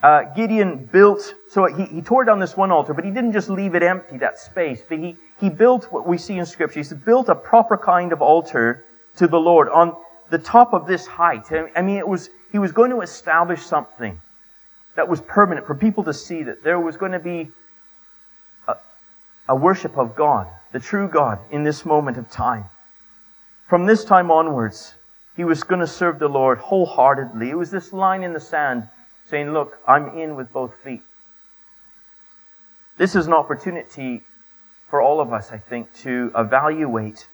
Uh, 0.04 0.24
Gideon 0.36 0.86
built, 0.86 1.34
so 1.50 1.66
he, 1.66 1.86
he 1.86 2.02
tore 2.02 2.26
down 2.26 2.40
this 2.40 2.56
one 2.56 2.72
altar, 2.72 2.94
but 2.94 3.06
he 3.06 3.12
didn't 3.12 3.32
just 3.32 3.50
leave 3.50 3.76
it 3.76 3.82
empty, 3.82 4.18
that 4.18 4.38
space, 4.38 4.84
but 4.88 5.00
he, 5.00 5.16
he 5.40 5.50
built 5.50 5.86
what 5.92 6.06
we 6.08 6.18
see 6.18 6.38
in 6.38 6.46
scripture. 6.46 6.82
He 6.82 6.96
built 6.96 7.30
a 7.30 7.36
proper 7.36 7.78
kind 7.78 8.14
of 8.14 8.22
altar 8.22 8.86
to 9.16 9.28
the 9.28 9.40
Lord 9.40 9.70
on 9.70 9.96
the 10.30 10.38
top 10.38 10.74
of 10.74 10.86
this 10.86 11.08
height. 11.08 11.52
I 11.76 11.82
mean, 11.82 11.98
it 11.98 12.08
was, 12.08 12.30
he 12.52 12.60
was 12.60 12.72
going 12.72 12.92
to 12.92 13.02
establish 13.02 13.64
something 13.64 14.20
that 14.96 15.08
was 15.08 15.22
permanent 15.22 15.66
for 15.66 15.76
people 15.76 16.04
to 16.04 16.14
see 16.14 16.44
that 16.44 16.64
there 16.64 16.80
was 16.80 16.98
going 16.98 17.14
to 17.14 17.20
be 17.20 17.52
a 19.48 19.56
worship 19.56 19.98
of 19.98 20.16
God, 20.16 20.48
the 20.72 20.80
true 20.80 21.08
God, 21.08 21.40
in 21.52 21.64
this 21.64 21.86
moment 21.86 22.18
of 22.18 22.30
time. 22.30 22.66
From 23.70 23.86
this 23.86 24.04
time 24.04 24.32
onwards, 24.32 24.94
he 25.36 25.44
was 25.44 25.64
going 25.64 25.82
to 25.82 25.88
serve 25.88 26.20
the 26.20 26.28
Lord 26.28 26.58
wholeheartedly. 26.58 27.50
It 27.50 27.58
was 27.58 27.72
this 27.72 27.92
line 27.92 28.24
in 28.24 28.34
the 28.34 28.40
sand 28.40 28.88
saying, 29.30 29.52
Look, 29.52 29.80
I'm 29.88 30.18
in 30.18 30.36
with 30.36 30.52
both 30.52 30.74
feet. 30.84 31.02
This 32.98 33.16
is 33.16 33.28
an 33.28 33.34
opportunity 33.34 34.24
for 34.90 35.02
all 35.02 35.20
of 35.20 35.34
us, 35.34 35.52
I 35.52 35.58
think, 35.58 35.94
to 35.96 36.32
evaluate 36.36 37.28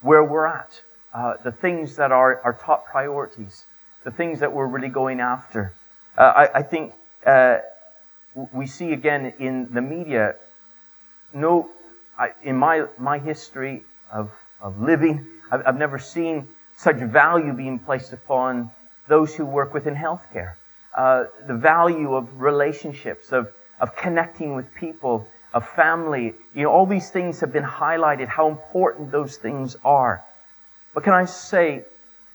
where 0.00 0.24
we're 0.24 0.46
at, 0.46 0.80
uh, 1.12 1.34
the 1.44 1.52
things 1.52 1.96
that 1.96 2.12
are 2.12 2.40
our 2.40 2.54
top 2.54 2.86
priorities, 2.86 3.66
the 4.04 4.10
things 4.10 4.40
that 4.40 4.52
we're 4.52 4.66
really 4.66 4.88
going 4.88 5.20
after. 5.20 5.74
Uh, 6.16 6.22
I, 6.22 6.58
I, 6.58 6.62
think 6.62 6.94
uh, 7.26 7.58
we 8.52 8.66
see 8.66 8.92
again 8.92 9.34
in 9.38 9.68
the 9.72 9.82
media, 9.82 10.36
no, 11.32 11.70
I, 12.18 12.30
in 12.42 12.56
my, 12.56 12.86
my 12.98 13.18
history 13.18 13.84
of, 14.12 14.30
of 14.60 14.80
living, 14.80 15.26
I've, 15.50 15.62
I've 15.66 15.78
never 15.78 15.98
seen 15.98 16.48
such 16.76 16.96
value 16.96 17.52
being 17.52 17.78
placed 17.78 18.12
upon 18.12 18.70
those 19.08 19.34
who 19.34 19.44
work 19.44 19.74
within 19.74 19.94
healthcare. 19.94 20.54
Uh, 20.96 21.24
the 21.46 21.54
value 21.54 22.14
of 22.14 22.40
relationships, 22.40 23.32
of, 23.32 23.50
of 23.80 23.94
connecting 23.96 24.54
with 24.54 24.72
people, 24.74 25.28
of 25.54 25.68
family. 25.68 26.34
You 26.54 26.64
know, 26.64 26.70
all 26.70 26.86
these 26.86 27.10
things 27.10 27.40
have 27.40 27.52
been 27.52 27.64
highlighted, 27.64 28.28
how 28.28 28.48
important 28.48 29.10
those 29.10 29.36
things 29.36 29.76
are. 29.84 30.22
But 30.94 31.04
can 31.04 31.14
I 31.14 31.24
say, 31.24 31.84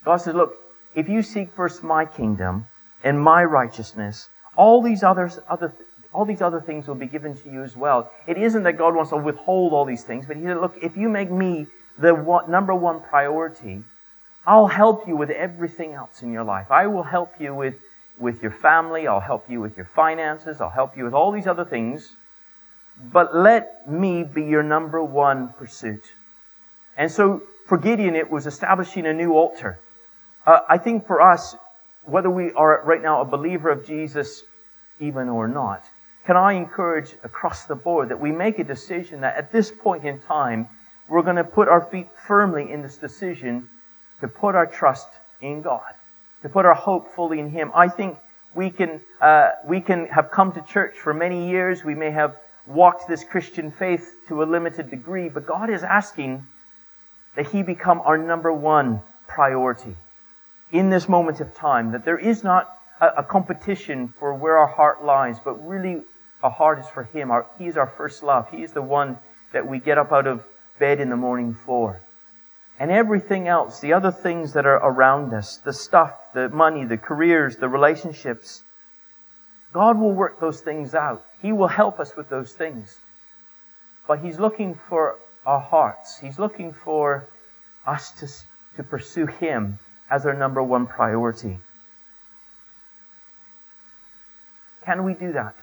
God 0.06 0.18
says, 0.18 0.36
look, 0.36 0.56
if 0.96 1.10
you 1.10 1.22
seek 1.24 1.52
first 1.52 1.84
my 1.84 2.06
kingdom 2.06 2.68
and 3.04 3.20
my 3.20 3.44
righteousness, 3.44 4.30
all 4.56 4.82
these 4.82 5.04
others, 5.04 5.40
other, 5.50 5.74
all 6.14 6.26
these 6.26 6.42
other 6.42 6.62
things 6.62 6.88
will 6.88 6.96
be 6.96 7.08
given 7.08 7.36
to 7.36 7.50
you 7.50 7.64
as 7.64 7.76
well. 7.76 8.12
It 8.28 8.38
isn't 8.38 8.64
that 8.64 8.74
God 8.74 8.96
wants 8.96 9.12
to 9.12 9.18
withhold 9.18 9.74
all 9.74 9.86
these 9.86 10.04
things, 10.04 10.26
but 10.26 10.38
He 10.38 10.44
said, 10.44 10.58
look, 10.58 10.78
if 10.82 10.96
you 10.96 11.10
make 11.10 11.32
me 11.32 11.68
the 11.98 12.14
one, 12.14 12.50
number 12.50 12.74
one 12.74 13.02
priority, 13.02 13.84
I'll 14.46 14.68
help 14.68 15.08
you 15.08 15.16
with 15.16 15.30
everything 15.30 15.94
else 15.94 16.22
in 16.22 16.32
your 16.32 16.44
life. 16.44 16.70
I 16.70 16.88
will 16.88 17.04
help 17.04 17.34
you 17.40 17.56
with, 17.56 17.76
with 18.20 18.42
your 18.42 18.52
family. 18.52 19.08
I'll 19.08 19.20
help 19.20 19.50
you 19.50 19.62
with 19.62 19.78
your 19.78 19.90
finances. 19.96 20.60
I'll 20.60 20.70
help 20.70 20.98
you 20.98 21.06
with 21.06 21.14
all 21.14 21.32
these 21.32 21.48
other 21.48 21.66
things. 21.66 22.12
But 23.12 23.36
let 23.36 23.90
me 23.90 24.24
be 24.24 24.44
your 24.44 24.64
number 24.64 25.04
one 25.04 25.50
pursuit. 25.58 26.04
And 26.98 27.12
so 27.12 27.42
for 27.66 27.78
Gideon, 27.78 28.16
it 28.16 28.30
was 28.30 28.46
establishing 28.46 29.06
a 29.06 29.14
new 29.14 29.34
altar. 29.34 29.80
Uh, 30.46 30.60
I 30.70 30.78
think 30.78 31.08
for 31.08 31.22
us, 31.22 31.56
whether 32.04 32.30
we 32.30 32.52
are 32.52 32.84
right 32.84 33.02
now 33.02 33.22
a 33.22 33.26
believer 33.26 33.70
of 33.70 33.86
Jesus 33.86 34.44
even 35.00 35.30
or 35.30 35.48
not, 35.48 35.84
can 36.26 36.38
I 36.38 36.54
encourage 36.54 37.16
across 37.24 37.66
the 37.66 37.76
board 37.76 38.10
that 38.10 38.20
we 38.20 38.32
make 38.32 38.60
a 38.60 38.64
decision 38.64 39.22
that 39.22 39.36
at 39.36 39.52
this 39.52 39.72
point 39.72 40.06
in 40.06 40.20
time, 40.20 40.70
we're 41.10 41.22
going 41.22 41.36
to 41.36 41.44
put 41.44 41.68
our 41.68 41.82
feet 41.82 42.08
firmly 42.28 42.72
in 42.72 42.82
this 42.82 42.98
decision 42.98 43.70
to 44.22 44.28
put 44.28 44.56
our 44.56 44.66
trust 44.66 45.10
in 45.42 45.62
God, 45.62 45.94
to 46.42 46.50
put 46.50 46.66
our 46.66 46.74
hope 46.74 47.14
fully 47.14 47.40
in 47.40 47.50
Him. 47.50 47.72
I 47.76 47.90
think 47.90 48.18
we 48.56 48.70
can, 48.70 49.02
uh, 49.20 49.52
we 49.66 49.82
can 49.82 50.08
have 50.08 50.32
come 50.32 50.54
to 50.54 50.62
church 50.62 50.96
for 50.96 51.14
many 51.14 51.50
years. 51.50 51.84
We 51.84 51.96
may 51.96 52.12
have 52.12 52.38
walked 52.68 53.10
this 53.10 53.26
Christian 53.26 53.72
faith 53.72 54.16
to 54.30 54.44
a 54.44 54.46
limited 54.46 54.90
degree, 54.90 55.28
but 55.28 55.46
God 55.46 55.70
is 55.70 55.84
asking 55.84 56.46
that 57.36 57.48
He 57.48 57.64
become 57.64 58.00
our 58.02 58.18
number 58.18 58.54
one 58.54 59.02
priority 59.28 59.96
in 60.72 60.90
this 60.90 61.10
moment 61.10 61.42
of 61.42 61.54
time, 61.54 61.92
that 61.92 62.06
there 62.06 62.18
is 62.18 62.44
not 62.44 62.78
a, 63.02 63.24
competition 63.24 64.14
for 64.18 64.34
where 64.34 64.58
our 64.58 64.68
heart 64.68 65.04
lies, 65.04 65.38
but 65.44 65.54
really 65.68 66.02
our 66.44 66.52
heart 66.52 66.80
is 66.80 66.88
for 66.90 67.04
Him. 67.04 67.32
Our, 67.32 67.48
he 67.58 67.66
is 67.66 67.78
our 67.78 67.88
first 67.88 68.22
love. 68.22 68.50
He 68.50 68.62
is 68.62 68.74
the 68.74 68.82
one 68.82 69.18
that 69.54 69.66
we 69.66 69.80
get 69.80 69.98
up 69.98 70.12
out 70.12 70.28
of 70.28 70.46
bed 70.78 71.00
in 71.00 71.10
the 71.10 71.16
morning 71.16 71.56
for. 71.66 72.02
And 72.80 72.92
everything 72.92 73.48
else, 73.48 73.80
the 73.80 73.94
other 73.94 74.12
things 74.12 74.54
that 74.54 74.66
are 74.66 74.76
around 74.76 75.34
us, 75.34 75.58
the 75.58 75.72
stuff, 75.72 76.34
the 76.34 76.50
money, 76.50 76.84
the 76.86 76.98
careers, 76.98 77.58
the 77.58 77.70
relationships, 77.70 78.64
God 79.72 79.98
will 80.00 80.12
work 80.12 80.40
those 80.40 80.60
things 80.60 80.94
out. 80.94 81.24
He 81.42 81.54
will 81.54 81.68
help 81.68 82.00
us 82.00 82.16
with 82.18 82.30
those 82.30 82.52
things. 82.54 82.98
But 84.08 84.20
He's 84.20 84.40
looking 84.40 84.76
for 84.90 85.20
our 85.46 85.60
hearts. 85.60 86.18
He's 86.20 86.40
looking 86.40 86.74
for 86.74 87.30
us 87.88 88.12
to, 88.20 88.28
to 88.76 88.84
pursue 88.84 89.28
Him 89.28 89.80
as 90.12 90.26
our 90.26 90.34
number 90.34 90.62
one 90.62 90.88
priority. 90.88 91.60
Can 94.84 95.06
we 95.06 95.14
do 95.14 95.32
that? 95.32 95.56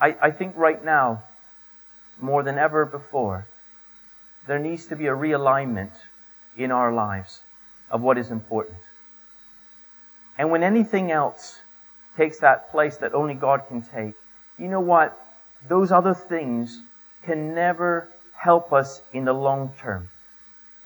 I, 0.00 0.16
I 0.20 0.30
think 0.30 0.56
right 0.56 0.82
now, 0.84 1.24
more 2.20 2.42
than 2.42 2.58
ever 2.58 2.84
before, 2.84 3.46
there 4.46 4.58
needs 4.58 4.86
to 4.86 4.96
be 4.96 5.06
a 5.06 5.12
realignment 5.12 5.92
in 6.56 6.70
our 6.70 6.92
lives 6.92 7.40
of 7.90 8.00
what 8.00 8.18
is 8.18 8.30
important. 8.30 8.76
And 10.38 10.50
when 10.50 10.62
anything 10.62 11.12
else 11.12 11.60
takes 12.16 12.38
that 12.40 12.70
place 12.70 12.96
that 12.98 13.14
only 13.14 13.34
God 13.34 13.62
can 13.68 13.82
take, 13.82 14.14
you 14.58 14.68
know 14.68 14.80
what? 14.80 15.18
Those 15.68 15.92
other 15.92 16.14
things 16.14 16.80
can 17.24 17.54
never 17.54 18.08
help 18.36 18.72
us 18.72 19.00
in 19.12 19.24
the 19.24 19.32
long 19.32 19.72
term. 19.80 20.08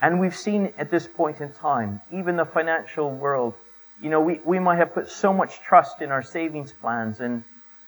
And 0.00 0.20
we've 0.20 0.36
seen 0.36 0.72
at 0.78 0.90
this 0.90 1.06
point 1.06 1.40
in 1.40 1.52
time, 1.52 2.00
even 2.12 2.36
the 2.36 2.44
financial 2.44 3.10
world, 3.10 3.54
you 4.00 4.10
know, 4.10 4.20
we, 4.20 4.40
we 4.44 4.58
might 4.60 4.76
have 4.76 4.94
put 4.94 5.08
so 5.08 5.32
much 5.32 5.60
trust 5.60 6.00
in 6.00 6.12
our 6.12 6.22
savings 6.22 6.72
plans 6.72 7.20
and 7.20 7.42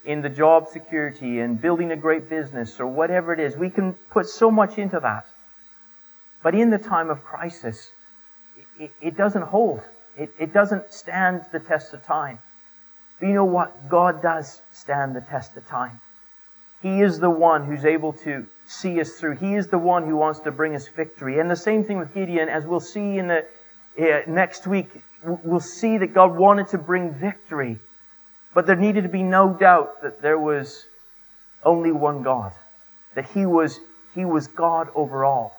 in 0.05 0.23
the 0.23 0.29
job 0.29 0.69
security 0.69 1.41
and 1.41 1.61
building 1.61 1.93
a 1.93 1.97
great 1.97 2.29
business 2.29 2.81
or 2.81 2.87
whatever 2.87 3.33
it 3.33 3.41
is. 3.41 3.57
We 3.57 3.71
can 3.71 3.95
put 4.11 4.27
so 4.27 4.51
much 4.51 4.79
into 4.79 5.01
that. 5.01 5.27
But 6.43 6.55
in 6.55 6.71
the 6.71 6.79
time 6.79 7.11
of 7.11 7.23
crisis, 7.23 7.91
it, 8.79 8.91
it 9.01 9.17
doesn't 9.17 9.43
hold. 9.43 9.83
It, 10.17 10.33
it 10.39 10.53
doesn't 10.53 10.93
stand 10.93 11.43
the 11.53 11.61
test 11.61 11.93
of 11.93 12.05
time. 12.05 12.39
But 13.19 13.27
you 13.27 13.35
know 13.35 13.45
what? 13.45 13.89
God 13.89 14.23
does 14.23 14.63
stand 14.73 15.15
the 15.15 15.21
test 15.21 15.57
of 15.57 15.67
time. 15.67 16.01
He 16.83 17.03
is 17.03 17.19
the 17.19 17.29
one 17.29 17.67
who's 17.67 17.85
able 17.85 18.15
to 18.25 18.47
see 18.67 19.01
us 19.01 19.13
through. 19.21 19.37
He 19.37 19.55
is 19.55 19.69
the 19.69 19.79
one 19.79 20.07
who 20.07 20.17
wants 20.17 20.41
to 20.41 20.51
bring 20.51 20.75
us 20.75 20.89
victory. 20.89 21.39
And 21.39 21.51
the 21.51 21.57
same 21.57 21.85
thing 21.85 21.99
with 21.99 22.15
Gideon, 22.15 22.49
as 22.49 22.65
we'll 22.65 22.81
see 22.81 23.19
in 23.19 23.29
the 23.29 23.45
uh, 24.01 24.21
next 24.27 24.67
week, 24.67 24.89
we'll 25.23 25.61
see 25.61 25.99
that 25.99 26.15
God 26.15 26.35
wanted 26.35 26.69
to 26.69 26.79
bring 26.79 27.13
victory. 27.13 27.79
But 28.55 28.67
there 28.67 28.77
needed 28.77 29.03
to 29.03 29.09
be 29.09 29.23
no 29.23 29.53
doubt 29.53 30.03
that 30.03 30.21
there 30.23 30.39
was 30.39 30.85
only 31.65 31.93
one 31.93 32.23
God. 32.23 32.53
That 33.15 33.27
He 33.31 33.47
was, 33.47 33.81
He 34.15 34.25
was 34.25 34.47
God 34.49 34.89
over 34.95 35.25
all. 35.25 35.57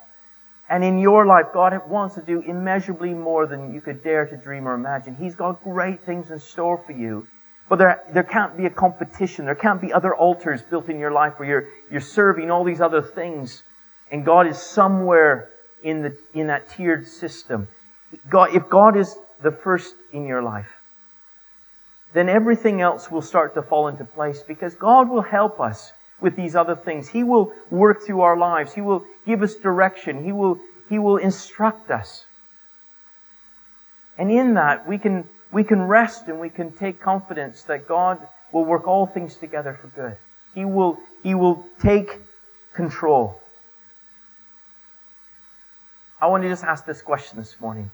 And 0.68 0.82
in 0.84 0.98
your 0.98 1.26
life, 1.26 1.46
God 1.52 1.78
wants 1.88 2.14
to 2.14 2.22
do 2.22 2.40
immeasurably 2.40 3.12
more 3.12 3.46
than 3.46 3.74
you 3.74 3.80
could 3.80 4.02
dare 4.02 4.26
to 4.26 4.36
dream 4.36 4.66
or 4.66 4.74
imagine. 4.74 5.14
He's 5.14 5.34
got 5.34 5.62
great 5.62 6.02
things 6.04 6.30
in 6.30 6.38
store 6.38 6.78
for 6.78 6.92
you. 6.92 7.26
But 7.68 7.76
there, 7.76 8.02
there 8.12 8.22
can't 8.22 8.56
be 8.56 8.66
a 8.66 8.70
competition. 8.70 9.44
There 9.44 9.54
can't 9.54 9.80
be 9.80 9.92
other 9.92 10.14
altars 10.14 10.62
built 10.62 10.88
in 10.88 10.98
your 10.98 11.10
life 11.10 11.38
where 11.38 11.48
you're, 11.48 11.68
you're 11.90 12.00
serving 12.00 12.50
all 12.50 12.64
these 12.64 12.80
other 12.80 13.02
things. 13.02 13.62
And 14.10 14.24
God 14.24 14.46
is 14.46 14.58
somewhere 14.58 15.50
in, 15.82 16.02
the, 16.02 16.16
in 16.34 16.48
that 16.48 16.68
tiered 16.68 17.06
system. 17.06 17.68
God, 18.28 18.54
if 18.54 18.68
God 18.68 18.96
is 18.96 19.16
the 19.42 19.52
first 19.52 19.94
in 20.12 20.26
your 20.26 20.42
life, 20.42 20.68
then 22.12 22.28
everything 22.28 22.80
else 22.80 23.10
will 23.10 23.22
start 23.22 23.54
to 23.54 23.62
fall 23.62 23.88
into 23.88 24.04
place 24.04 24.42
because 24.42 24.74
God 24.74 25.08
will 25.08 25.22
help 25.22 25.60
us 25.60 25.92
with 26.20 26.36
these 26.36 26.54
other 26.54 26.76
things. 26.76 27.08
He 27.08 27.24
will 27.24 27.52
work 27.70 28.02
through 28.02 28.20
our 28.20 28.36
lives. 28.36 28.74
He 28.74 28.80
will 28.80 29.04
give 29.26 29.42
us 29.42 29.54
direction. 29.56 30.24
He 30.24 30.32
will, 30.32 30.58
he 30.88 30.98
will 30.98 31.16
instruct 31.16 31.90
us. 31.90 32.26
And 34.18 34.30
in 34.30 34.54
that, 34.54 34.86
we 34.86 34.98
can, 34.98 35.28
we 35.52 35.64
can 35.64 35.82
rest 35.82 36.28
and 36.28 36.38
we 36.38 36.50
can 36.50 36.72
take 36.72 37.00
confidence 37.00 37.62
that 37.64 37.88
God 37.88 38.18
will 38.52 38.64
work 38.64 38.86
all 38.86 39.06
things 39.06 39.36
together 39.36 39.78
for 39.80 39.88
good. 39.88 40.16
He 40.54 40.64
will, 40.64 40.98
he 41.22 41.34
will 41.34 41.66
take 41.80 42.20
control. 42.74 43.40
I 46.20 46.26
want 46.26 46.42
to 46.42 46.48
just 46.48 46.62
ask 46.62 46.84
this 46.84 47.00
question 47.02 47.38
this 47.38 47.56
morning. 47.58 47.90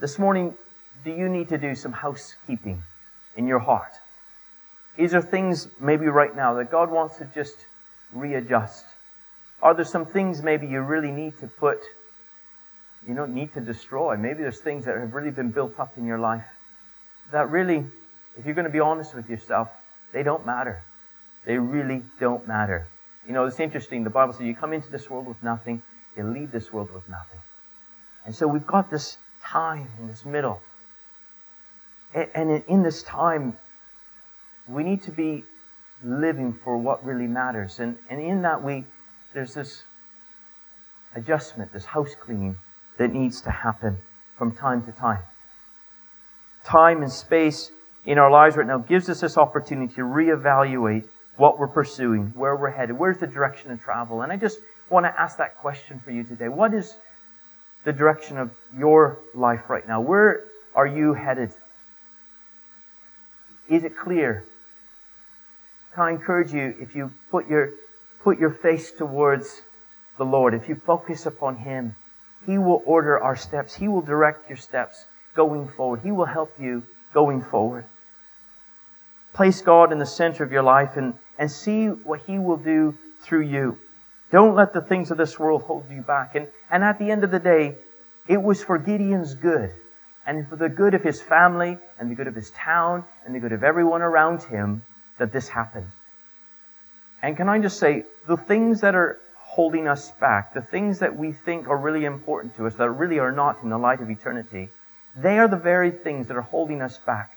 This 0.00 0.18
morning, 0.18 0.54
do 1.04 1.12
you 1.12 1.28
need 1.28 1.50
to 1.50 1.58
do 1.58 1.74
some 1.74 1.92
housekeeping 1.92 2.82
in 3.40 3.46
your 3.46 3.58
heart? 3.58 3.92
Is 4.98 5.12
there 5.12 5.22
things 5.22 5.68
maybe 5.80 6.06
right 6.06 6.36
now 6.36 6.52
that 6.54 6.70
God 6.70 6.90
wants 6.90 7.16
to 7.16 7.24
just 7.34 7.56
readjust? 8.12 8.84
Are 9.62 9.72
there 9.72 9.86
some 9.86 10.04
things 10.04 10.42
maybe 10.42 10.66
you 10.66 10.80
really 10.82 11.10
need 11.10 11.38
to 11.38 11.46
put, 11.46 11.78
you 13.08 13.14
don't 13.14 13.34
need 13.34 13.54
to 13.54 13.60
destroy? 13.62 14.14
Maybe 14.18 14.42
there's 14.42 14.60
things 14.60 14.84
that 14.84 14.98
have 14.98 15.14
really 15.14 15.30
been 15.30 15.50
built 15.50 15.80
up 15.80 15.96
in 15.96 16.04
your 16.04 16.18
life 16.18 16.44
that 17.32 17.48
really, 17.50 17.86
if 18.36 18.44
you're 18.44 18.54
going 18.54 18.66
to 18.66 18.78
be 18.80 18.80
honest 18.80 19.14
with 19.14 19.30
yourself, 19.30 19.68
they 20.12 20.22
don't 20.22 20.44
matter. 20.44 20.82
They 21.46 21.56
really 21.56 22.02
don't 22.18 22.46
matter. 22.46 22.88
You 23.26 23.32
know, 23.32 23.46
it's 23.46 23.58
interesting. 23.58 24.04
The 24.04 24.10
Bible 24.10 24.34
says 24.34 24.42
you 24.42 24.54
come 24.54 24.74
into 24.74 24.90
this 24.90 25.08
world 25.08 25.26
with 25.26 25.42
nothing, 25.42 25.82
you 26.14 26.24
leave 26.24 26.52
this 26.52 26.70
world 26.74 26.90
with 26.92 27.08
nothing. 27.08 27.40
And 28.26 28.34
so 28.34 28.46
we've 28.46 28.66
got 28.66 28.90
this 28.90 29.16
time 29.42 29.88
in 29.98 30.08
this 30.08 30.26
middle. 30.26 30.60
And 32.14 32.62
in 32.66 32.82
this 32.82 33.02
time, 33.02 33.56
we 34.68 34.82
need 34.82 35.02
to 35.04 35.12
be 35.12 35.44
living 36.02 36.52
for 36.64 36.76
what 36.76 37.04
really 37.04 37.26
matters. 37.26 37.78
And, 37.78 37.96
and 38.08 38.20
in 38.20 38.42
that, 38.42 38.62
we, 38.62 38.84
there's 39.34 39.54
this 39.54 39.82
adjustment, 41.14 41.72
this 41.72 41.84
house 41.84 42.14
cleaning 42.20 42.56
that 42.98 43.12
needs 43.12 43.40
to 43.42 43.50
happen 43.50 43.98
from 44.36 44.56
time 44.56 44.84
to 44.84 44.92
time. 44.92 45.22
Time 46.64 47.02
and 47.02 47.12
space 47.12 47.70
in 48.06 48.18
our 48.18 48.30
lives 48.30 48.56
right 48.56 48.66
now 48.66 48.78
gives 48.78 49.08
us 49.08 49.20
this 49.20 49.36
opportunity 49.36 49.94
to 49.94 50.02
reevaluate 50.02 51.04
what 51.36 51.58
we're 51.58 51.68
pursuing, 51.68 52.32
where 52.34 52.56
we're 52.56 52.70
headed, 52.70 52.98
where's 52.98 53.18
the 53.18 53.26
direction 53.26 53.70
of 53.70 53.80
travel. 53.80 54.22
And 54.22 54.32
I 54.32 54.36
just 54.36 54.58
want 54.90 55.06
to 55.06 55.20
ask 55.20 55.38
that 55.38 55.58
question 55.58 56.00
for 56.00 56.10
you 56.10 56.24
today. 56.24 56.48
What 56.48 56.74
is 56.74 56.96
the 57.84 57.92
direction 57.92 58.36
of 58.36 58.50
your 58.76 59.18
life 59.34 59.70
right 59.70 59.86
now? 59.86 60.00
Where 60.00 60.44
are 60.74 60.86
you 60.86 61.14
headed? 61.14 61.54
Is 63.70 63.84
it 63.84 63.96
clear? 63.96 64.44
Can 65.94 66.04
I 66.04 66.10
encourage 66.10 66.52
you 66.52 66.74
if 66.80 66.94
you 66.94 67.12
put 67.30 67.48
your, 67.48 67.70
put 68.22 68.38
your 68.38 68.50
face 68.50 68.90
towards 68.90 69.62
the 70.18 70.24
Lord, 70.24 70.54
if 70.54 70.68
you 70.68 70.74
focus 70.74 71.24
upon 71.24 71.56
Him, 71.56 71.94
He 72.46 72.58
will 72.58 72.82
order 72.84 73.18
our 73.18 73.36
steps. 73.36 73.74
He 73.74 73.88
will 73.88 74.02
direct 74.02 74.50
your 74.50 74.58
steps 74.58 75.06
going 75.34 75.68
forward. 75.68 76.00
He 76.02 76.10
will 76.10 76.26
help 76.26 76.52
you 76.58 76.82
going 77.14 77.42
forward. 77.42 77.84
Place 79.32 79.62
God 79.62 79.92
in 79.92 79.98
the 79.98 80.06
center 80.06 80.42
of 80.42 80.50
your 80.50 80.64
life 80.64 80.96
and, 80.96 81.14
and 81.38 81.50
see 81.50 81.86
what 81.86 82.20
He 82.26 82.38
will 82.38 82.56
do 82.56 82.94
through 83.22 83.42
you. 83.42 83.78
Don't 84.32 84.56
let 84.56 84.72
the 84.72 84.80
things 84.80 85.10
of 85.12 85.16
this 85.16 85.38
world 85.38 85.62
hold 85.62 85.84
you 85.90 86.02
back. 86.02 86.34
And, 86.34 86.48
and 86.70 86.82
at 86.82 86.98
the 86.98 87.10
end 87.10 87.22
of 87.22 87.30
the 87.30 87.38
day, 87.38 87.76
it 88.26 88.42
was 88.42 88.62
for 88.62 88.78
Gideon's 88.78 89.34
good 89.34 89.72
and 90.26 90.48
for 90.48 90.56
the 90.56 90.68
good 90.68 90.94
of 90.94 91.02
his 91.02 91.20
family 91.20 91.78
and 91.98 92.10
the 92.10 92.14
good 92.14 92.26
of 92.26 92.34
his 92.34 92.50
town 92.50 93.04
and 93.24 93.34
the 93.34 93.40
good 93.40 93.52
of 93.52 93.64
everyone 93.64 94.02
around 94.02 94.42
him 94.42 94.82
that 95.18 95.32
this 95.32 95.48
happened. 95.48 95.90
And 97.22 97.36
can 97.36 97.48
I 97.48 97.58
just 97.58 97.78
say, 97.78 98.04
the 98.26 98.36
things 98.36 98.80
that 98.80 98.94
are 98.94 99.18
holding 99.36 99.88
us 99.88 100.12
back, 100.12 100.54
the 100.54 100.62
things 100.62 101.00
that 101.00 101.16
we 101.16 101.32
think 101.32 101.68
are 101.68 101.76
really 101.76 102.04
important 102.04 102.56
to 102.56 102.66
us, 102.66 102.74
that 102.74 102.90
really 102.90 103.18
are 103.18 103.32
not 103.32 103.62
in 103.62 103.68
the 103.68 103.78
light 103.78 104.00
of 104.00 104.10
eternity, 104.10 104.70
they 105.16 105.38
are 105.38 105.48
the 105.48 105.56
very 105.56 105.90
things 105.90 106.28
that 106.28 106.36
are 106.36 106.42
holding 106.42 106.80
us 106.80 106.98
back 106.98 107.36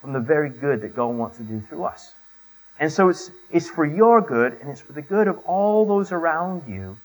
from 0.00 0.12
the 0.12 0.20
very 0.20 0.50
good 0.50 0.82
that 0.82 0.94
God 0.94 1.16
wants 1.16 1.38
to 1.38 1.42
do 1.42 1.60
through 1.68 1.84
us. 1.84 2.12
And 2.78 2.92
so 2.92 3.08
it's, 3.08 3.30
it's 3.50 3.68
for 3.68 3.84
your 3.84 4.20
good 4.20 4.58
and 4.60 4.70
it's 4.70 4.80
for 4.80 4.92
the 4.92 5.02
good 5.02 5.26
of 5.26 5.38
all 5.38 5.86
those 5.86 6.12
around 6.12 6.68
you 6.68 6.96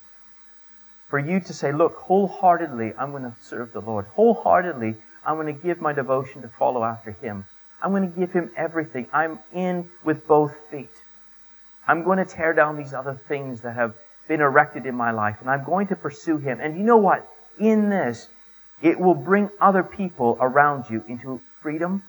for 1.13 1.19
you 1.19 1.39
to 1.39 1.53
say, 1.53 1.71
look, 1.71 1.93
wholeheartedly, 1.97 2.91
I'm 2.97 3.11
going 3.11 3.21
to 3.21 3.35
serve 3.39 3.71
the 3.71 3.81
Lord. 3.81 4.07
Wholeheartedly, 4.15 4.95
I'm 5.23 5.35
going 5.35 5.45
to 5.45 5.61
give 5.61 5.79
my 5.79 5.93
devotion 5.93 6.41
to 6.41 6.47
follow 6.47 6.83
after 6.83 7.11
Him. 7.11 7.45
I'm 7.83 7.91
going 7.91 8.11
to 8.11 8.19
give 8.19 8.31
Him 8.31 8.49
everything. 8.57 9.05
I'm 9.13 9.37
in 9.53 9.91
with 10.03 10.25
both 10.27 10.55
feet. 10.71 10.89
I'm 11.87 12.03
going 12.03 12.17
to 12.17 12.25
tear 12.25 12.51
down 12.53 12.77
these 12.77 12.95
other 12.95 13.13
things 13.27 13.61
that 13.61 13.75
have 13.75 13.93
been 14.27 14.41
erected 14.41 14.87
in 14.87 14.95
my 14.95 15.11
life 15.11 15.37
and 15.39 15.51
I'm 15.51 15.63
going 15.63 15.85
to 15.89 15.95
pursue 15.95 16.37
Him. 16.39 16.59
And 16.59 16.79
you 16.79 16.83
know 16.83 16.97
what? 16.97 17.27
In 17.59 17.91
this, 17.91 18.27
it 18.81 18.99
will 18.99 19.13
bring 19.13 19.51
other 19.61 19.83
people 19.83 20.35
around 20.41 20.85
you 20.89 21.03
into 21.07 21.39
freedom. 21.61 22.01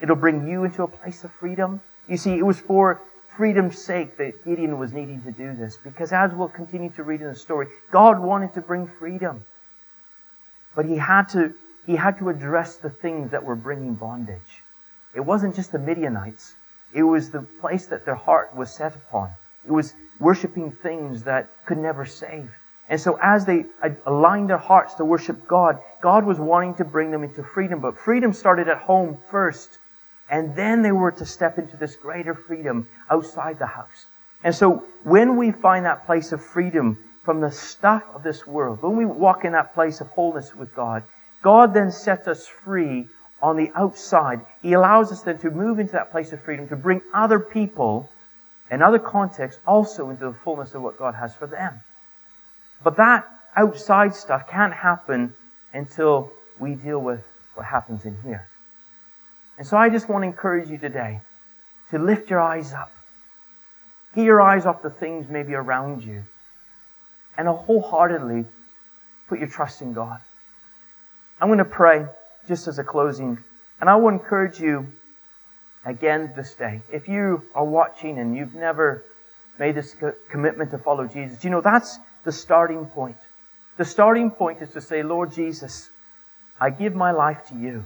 It'll 0.00 0.14
bring 0.14 0.46
you 0.46 0.62
into 0.62 0.84
a 0.84 0.88
place 0.88 1.24
of 1.24 1.32
freedom. 1.32 1.80
You 2.06 2.16
see, 2.16 2.38
it 2.38 2.46
was 2.46 2.60
for 2.60 3.02
freedom's 3.36 3.78
sake 3.78 4.16
that 4.18 4.44
Gideon 4.44 4.78
was 4.78 4.92
needing 4.92 5.22
to 5.22 5.32
do 5.32 5.54
this. 5.54 5.76
Because 5.76 6.12
as 6.12 6.32
we'll 6.32 6.48
continue 6.48 6.90
to 6.90 7.02
read 7.02 7.20
in 7.20 7.28
the 7.28 7.34
story, 7.34 7.68
God 7.90 8.18
wanted 8.18 8.54
to 8.54 8.60
bring 8.60 8.86
freedom. 8.86 9.44
But 10.74 10.86
he 10.86 10.96
had 10.96 11.28
to, 11.30 11.54
he 11.86 11.96
had 11.96 12.18
to 12.18 12.28
address 12.28 12.76
the 12.76 12.90
things 12.90 13.30
that 13.30 13.44
were 13.44 13.56
bringing 13.56 13.94
bondage. 13.94 14.62
It 15.14 15.20
wasn't 15.20 15.54
just 15.54 15.72
the 15.72 15.78
Midianites. 15.78 16.54
It 16.94 17.02
was 17.02 17.30
the 17.30 17.42
place 17.60 17.86
that 17.86 18.04
their 18.04 18.14
heart 18.14 18.54
was 18.54 18.70
set 18.70 18.94
upon. 18.94 19.30
It 19.66 19.72
was 19.72 19.94
worshiping 20.18 20.72
things 20.72 21.24
that 21.24 21.48
could 21.66 21.78
never 21.78 22.04
save. 22.04 22.50
And 22.88 23.00
so 23.00 23.18
as 23.22 23.46
they 23.46 23.66
aligned 24.06 24.50
their 24.50 24.58
hearts 24.58 24.94
to 24.94 25.04
worship 25.04 25.46
God, 25.46 25.78
God 26.02 26.24
was 26.24 26.38
wanting 26.38 26.74
to 26.74 26.84
bring 26.84 27.10
them 27.10 27.24
into 27.24 27.42
freedom. 27.42 27.80
But 27.80 27.96
freedom 27.96 28.32
started 28.32 28.68
at 28.68 28.78
home 28.78 29.18
first. 29.30 29.78
And 30.32 30.56
then 30.56 30.80
they 30.80 30.92
were 30.92 31.12
to 31.12 31.26
step 31.26 31.58
into 31.58 31.76
this 31.76 31.94
greater 31.94 32.34
freedom 32.34 32.88
outside 33.10 33.58
the 33.58 33.66
house. 33.66 34.06
And 34.42 34.54
so 34.54 34.86
when 35.04 35.36
we 35.36 35.52
find 35.52 35.84
that 35.84 36.06
place 36.06 36.32
of 36.32 36.42
freedom 36.42 36.98
from 37.22 37.42
the 37.42 37.52
stuff 37.52 38.02
of 38.14 38.22
this 38.22 38.46
world, 38.46 38.80
when 38.82 38.96
we 38.96 39.04
walk 39.04 39.44
in 39.44 39.52
that 39.52 39.74
place 39.74 40.00
of 40.00 40.06
wholeness 40.08 40.54
with 40.54 40.74
God, 40.74 41.04
God 41.42 41.74
then 41.74 41.92
sets 41.92 42.26
us 42.28 42.46
free 42.46 43.08
on 43.42 43.58
the 43.58 43.70
outside. 43.74 44.40
He 44.62 44.72
allows 44.72 45.12
us 45.12 45.20
then 45.20 45.36
to 45.38 45.50
move 45.50 45.78
into 45.78 45.92
that 45.92 46.10
place 46.10 46.32
of 46.32 46.42
freedom, 46.42 46.66
to 46.68 46.76
bring 46.76 47.02
other 47.12 47.38
people 47.38 48.08
and 48.70 48.82
other 48.82 48.98
contexts 48.98 49.60
also 49.66 50.08
into 50.08 50.24
the 50.24 50.36
fullness 50.44 50.72
of 50.72 50.80
what 50.80 50.98
God 50.98 51.14
has 51.14 51.34
for 51.34 51.46
them. 51.46 51.78
But 52.82 52.96
that 52.96 53.28
outside 53.54 54.14
stuff 54.14 54.48
can't 54.48 54.72
happen 54.72 55.34
until 55.74 56.32
we 56.58 56.74
deal 56.74 57.00
with 57.00 57.20
what 57.54 57.66
happens 57.66 58.06
in 58.06 58.16
here. 58.22 58.48
And 59.58 59.66
so 59.66 59.76
I 59.76 59.88
just 59.88 60.08
want 60.08 60.22
to 60.22 60.26
encourage 60.26 60.68
you 60.68 60.78
today 60.78 61.20
to 61.90 61.98
lift 61.98 62.30
your 62.30 62.40
eyes 62.40 62.72
up. 62.72 62.90
Get 64.14 64.24
your 64.24 64.40
eyes 64.40 64.66
off 64.66 64.82
the 64.82 64.90
things 64.90 65.28
maybe 65.28 65.54
around 65.54 66.04
you. 66.04 66.24
And 67.36 67.48
wholeheartedly 67.48 68.46
put 69.28 69.38
your 69.38 69.48
trust 69.48 69.82
in 69.82 69.92
God. 69.92 70.20
I'm 71.40 71.48
going 71.48 71.58
to 71.58 71.64
pray 71.64 72.06
just 72.46 72.68
as 72.68 72.78
a 72.78 72.84
closing. 72.84 73.38
And 73.80 73.88
I 73.88 73.96
will 73.96 74.08
encourage 74.08 74.60
you 74.60 74.86
again 75.84 76.32
this 76.36 76.54
day. 76.54 76.82
If 76.92 77.08
you 77.08 77.42
are 77.54 77.64
watching 77.64 78.18
and 78.18 78.36
you've 78.36 78.54
never 78.54 79.04
made 79.58 79.74
this 79.74 79.96
commitment 80.30 80.70
to 80.70 80.78
follow 80.78 81.06
Jesus, 81.06 81.42
you 81.44 81.50
know 81.50 81.60
that's 81.60 81.98
the 82.24 82.32
starting 82.32 82.86
point. 82.86 83.16
The 83.78 83.84
starting 83.84 84.30
point 84.30 84.62
is 84.62 84.70
to 84.70 84.80
say, 84.80 85.02
Lord 85.02 85.32
Jesus, 85.32 85.90
I 86.60 86.70
give 86.70 86.94
my 86.94 87.10
life 87.10 87.48
to 87.48 87.54
you. 87.54 87.84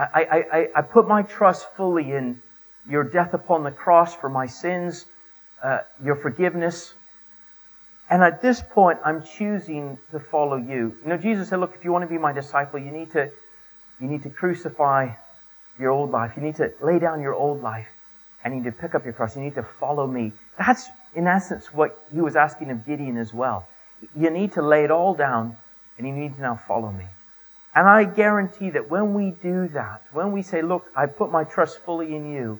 I, 0.00 0.44
I, 0.52 0.68
I, 0.76 0.82
put 0.82 1.06
my 1.06 1.22
trust 1.22 1.66
fully 1.76 2.12
in 2.12 2.40
your 2.88 3.04
death 3.04 3.34
upon 3.34 3.64
the 3.64 3.70
cross 3.70 4.14
for 4.14 4.28
my 4.28 4.46
sins, 4.46 5.04
uh, 5.62 5.80
your 6.02 6.16
forgiveness. 6.16 6.94
And 8.08 8.22
at 8.22 8.40
this 8.40 8.62
point, 8.62 8.98
I'm 9.04 9.22
choosing 9.22 9.98
to 10.10 10.18
follow 10.18 10.56
you. 10.56 10.96
You 11.02 11.08
know, 11.08 11.16
Jesus 11.16 11.48
said, 11.48 11.60
look, 11.60 11.74
if 11.76 11.84
you 11.84 11.92
want 11.92 12.02
to 12.02 12.08
be 12.08 12.18
my 12.18 12.32
disciple, 12.32 12.80
you 12.80 12.90
need 12.90 13.12
to, 13.12 13.30
you 14.00 14.08
need 14.08 14.22
to 14.22 14.30
crucify 14.30 15.10
your 15.78 15.90
old 15.90 16.10
life. 16.10 16.32
You 16.36 16.42
need 16.42 16.56
to 16.56 16.72
lay 16.80 16.98
down 16.98 17.20
your 17.20 17.34
old 17.34 17.62
life. 17.62 17.88
And 18.42 18.54
you 18.54 18.60
need 18.60 18.70
to 18.70 18.76
pick 18.76 18.94
up 18.94 19.04
your 19.04 19.12
cross. 19.12 19.36
You 19.36 19.42
need 19.42 19.54
to 19.56 19.62
follow 19.62 20.06
me. 20.06 20.32
That's, 20.58 20.88
in 21.14 21.26
essence, 21.26 21.74
what 21.74 22.06
he 22.12 22.20
was 22.20 22.36
asking 22.36 22.70
of 22.70 22.86
Gideon 22.86 23.18
as 23.18 23.34
well. 23.34 23.68
You 24.16 24.30
need 24.30 24.52
to 24.52 24.62
lay 24.62 24.82
it 24.82 24.90
all 24.90 25.14
down, 25.14 25.56
and 25.98 26.06
you 26.06 26.14
need 26.14 26.36
to 26.36 26.40
now 26.40 26.56
follow 26.56 26.90
me. 26.90 27.04
And 27.74 27.88
I 27.88 28.04
guarantee 28.04 28.70
that 28.70 28.90
when 28.90 29.14
we 29.14 29.30
do 29.30 29.68
that, 29.68 30.02
when 30.12 30.32
we 30.32 30.42
say, 30.42 30.62
Look, 30.62 30.86
I 30.96 31.06
put 31.06 31.30
my 31.30 31.44
trust 31.44 31.78
fully 31.78 32.14
in 32.14 32.30
you, 32.30 32.58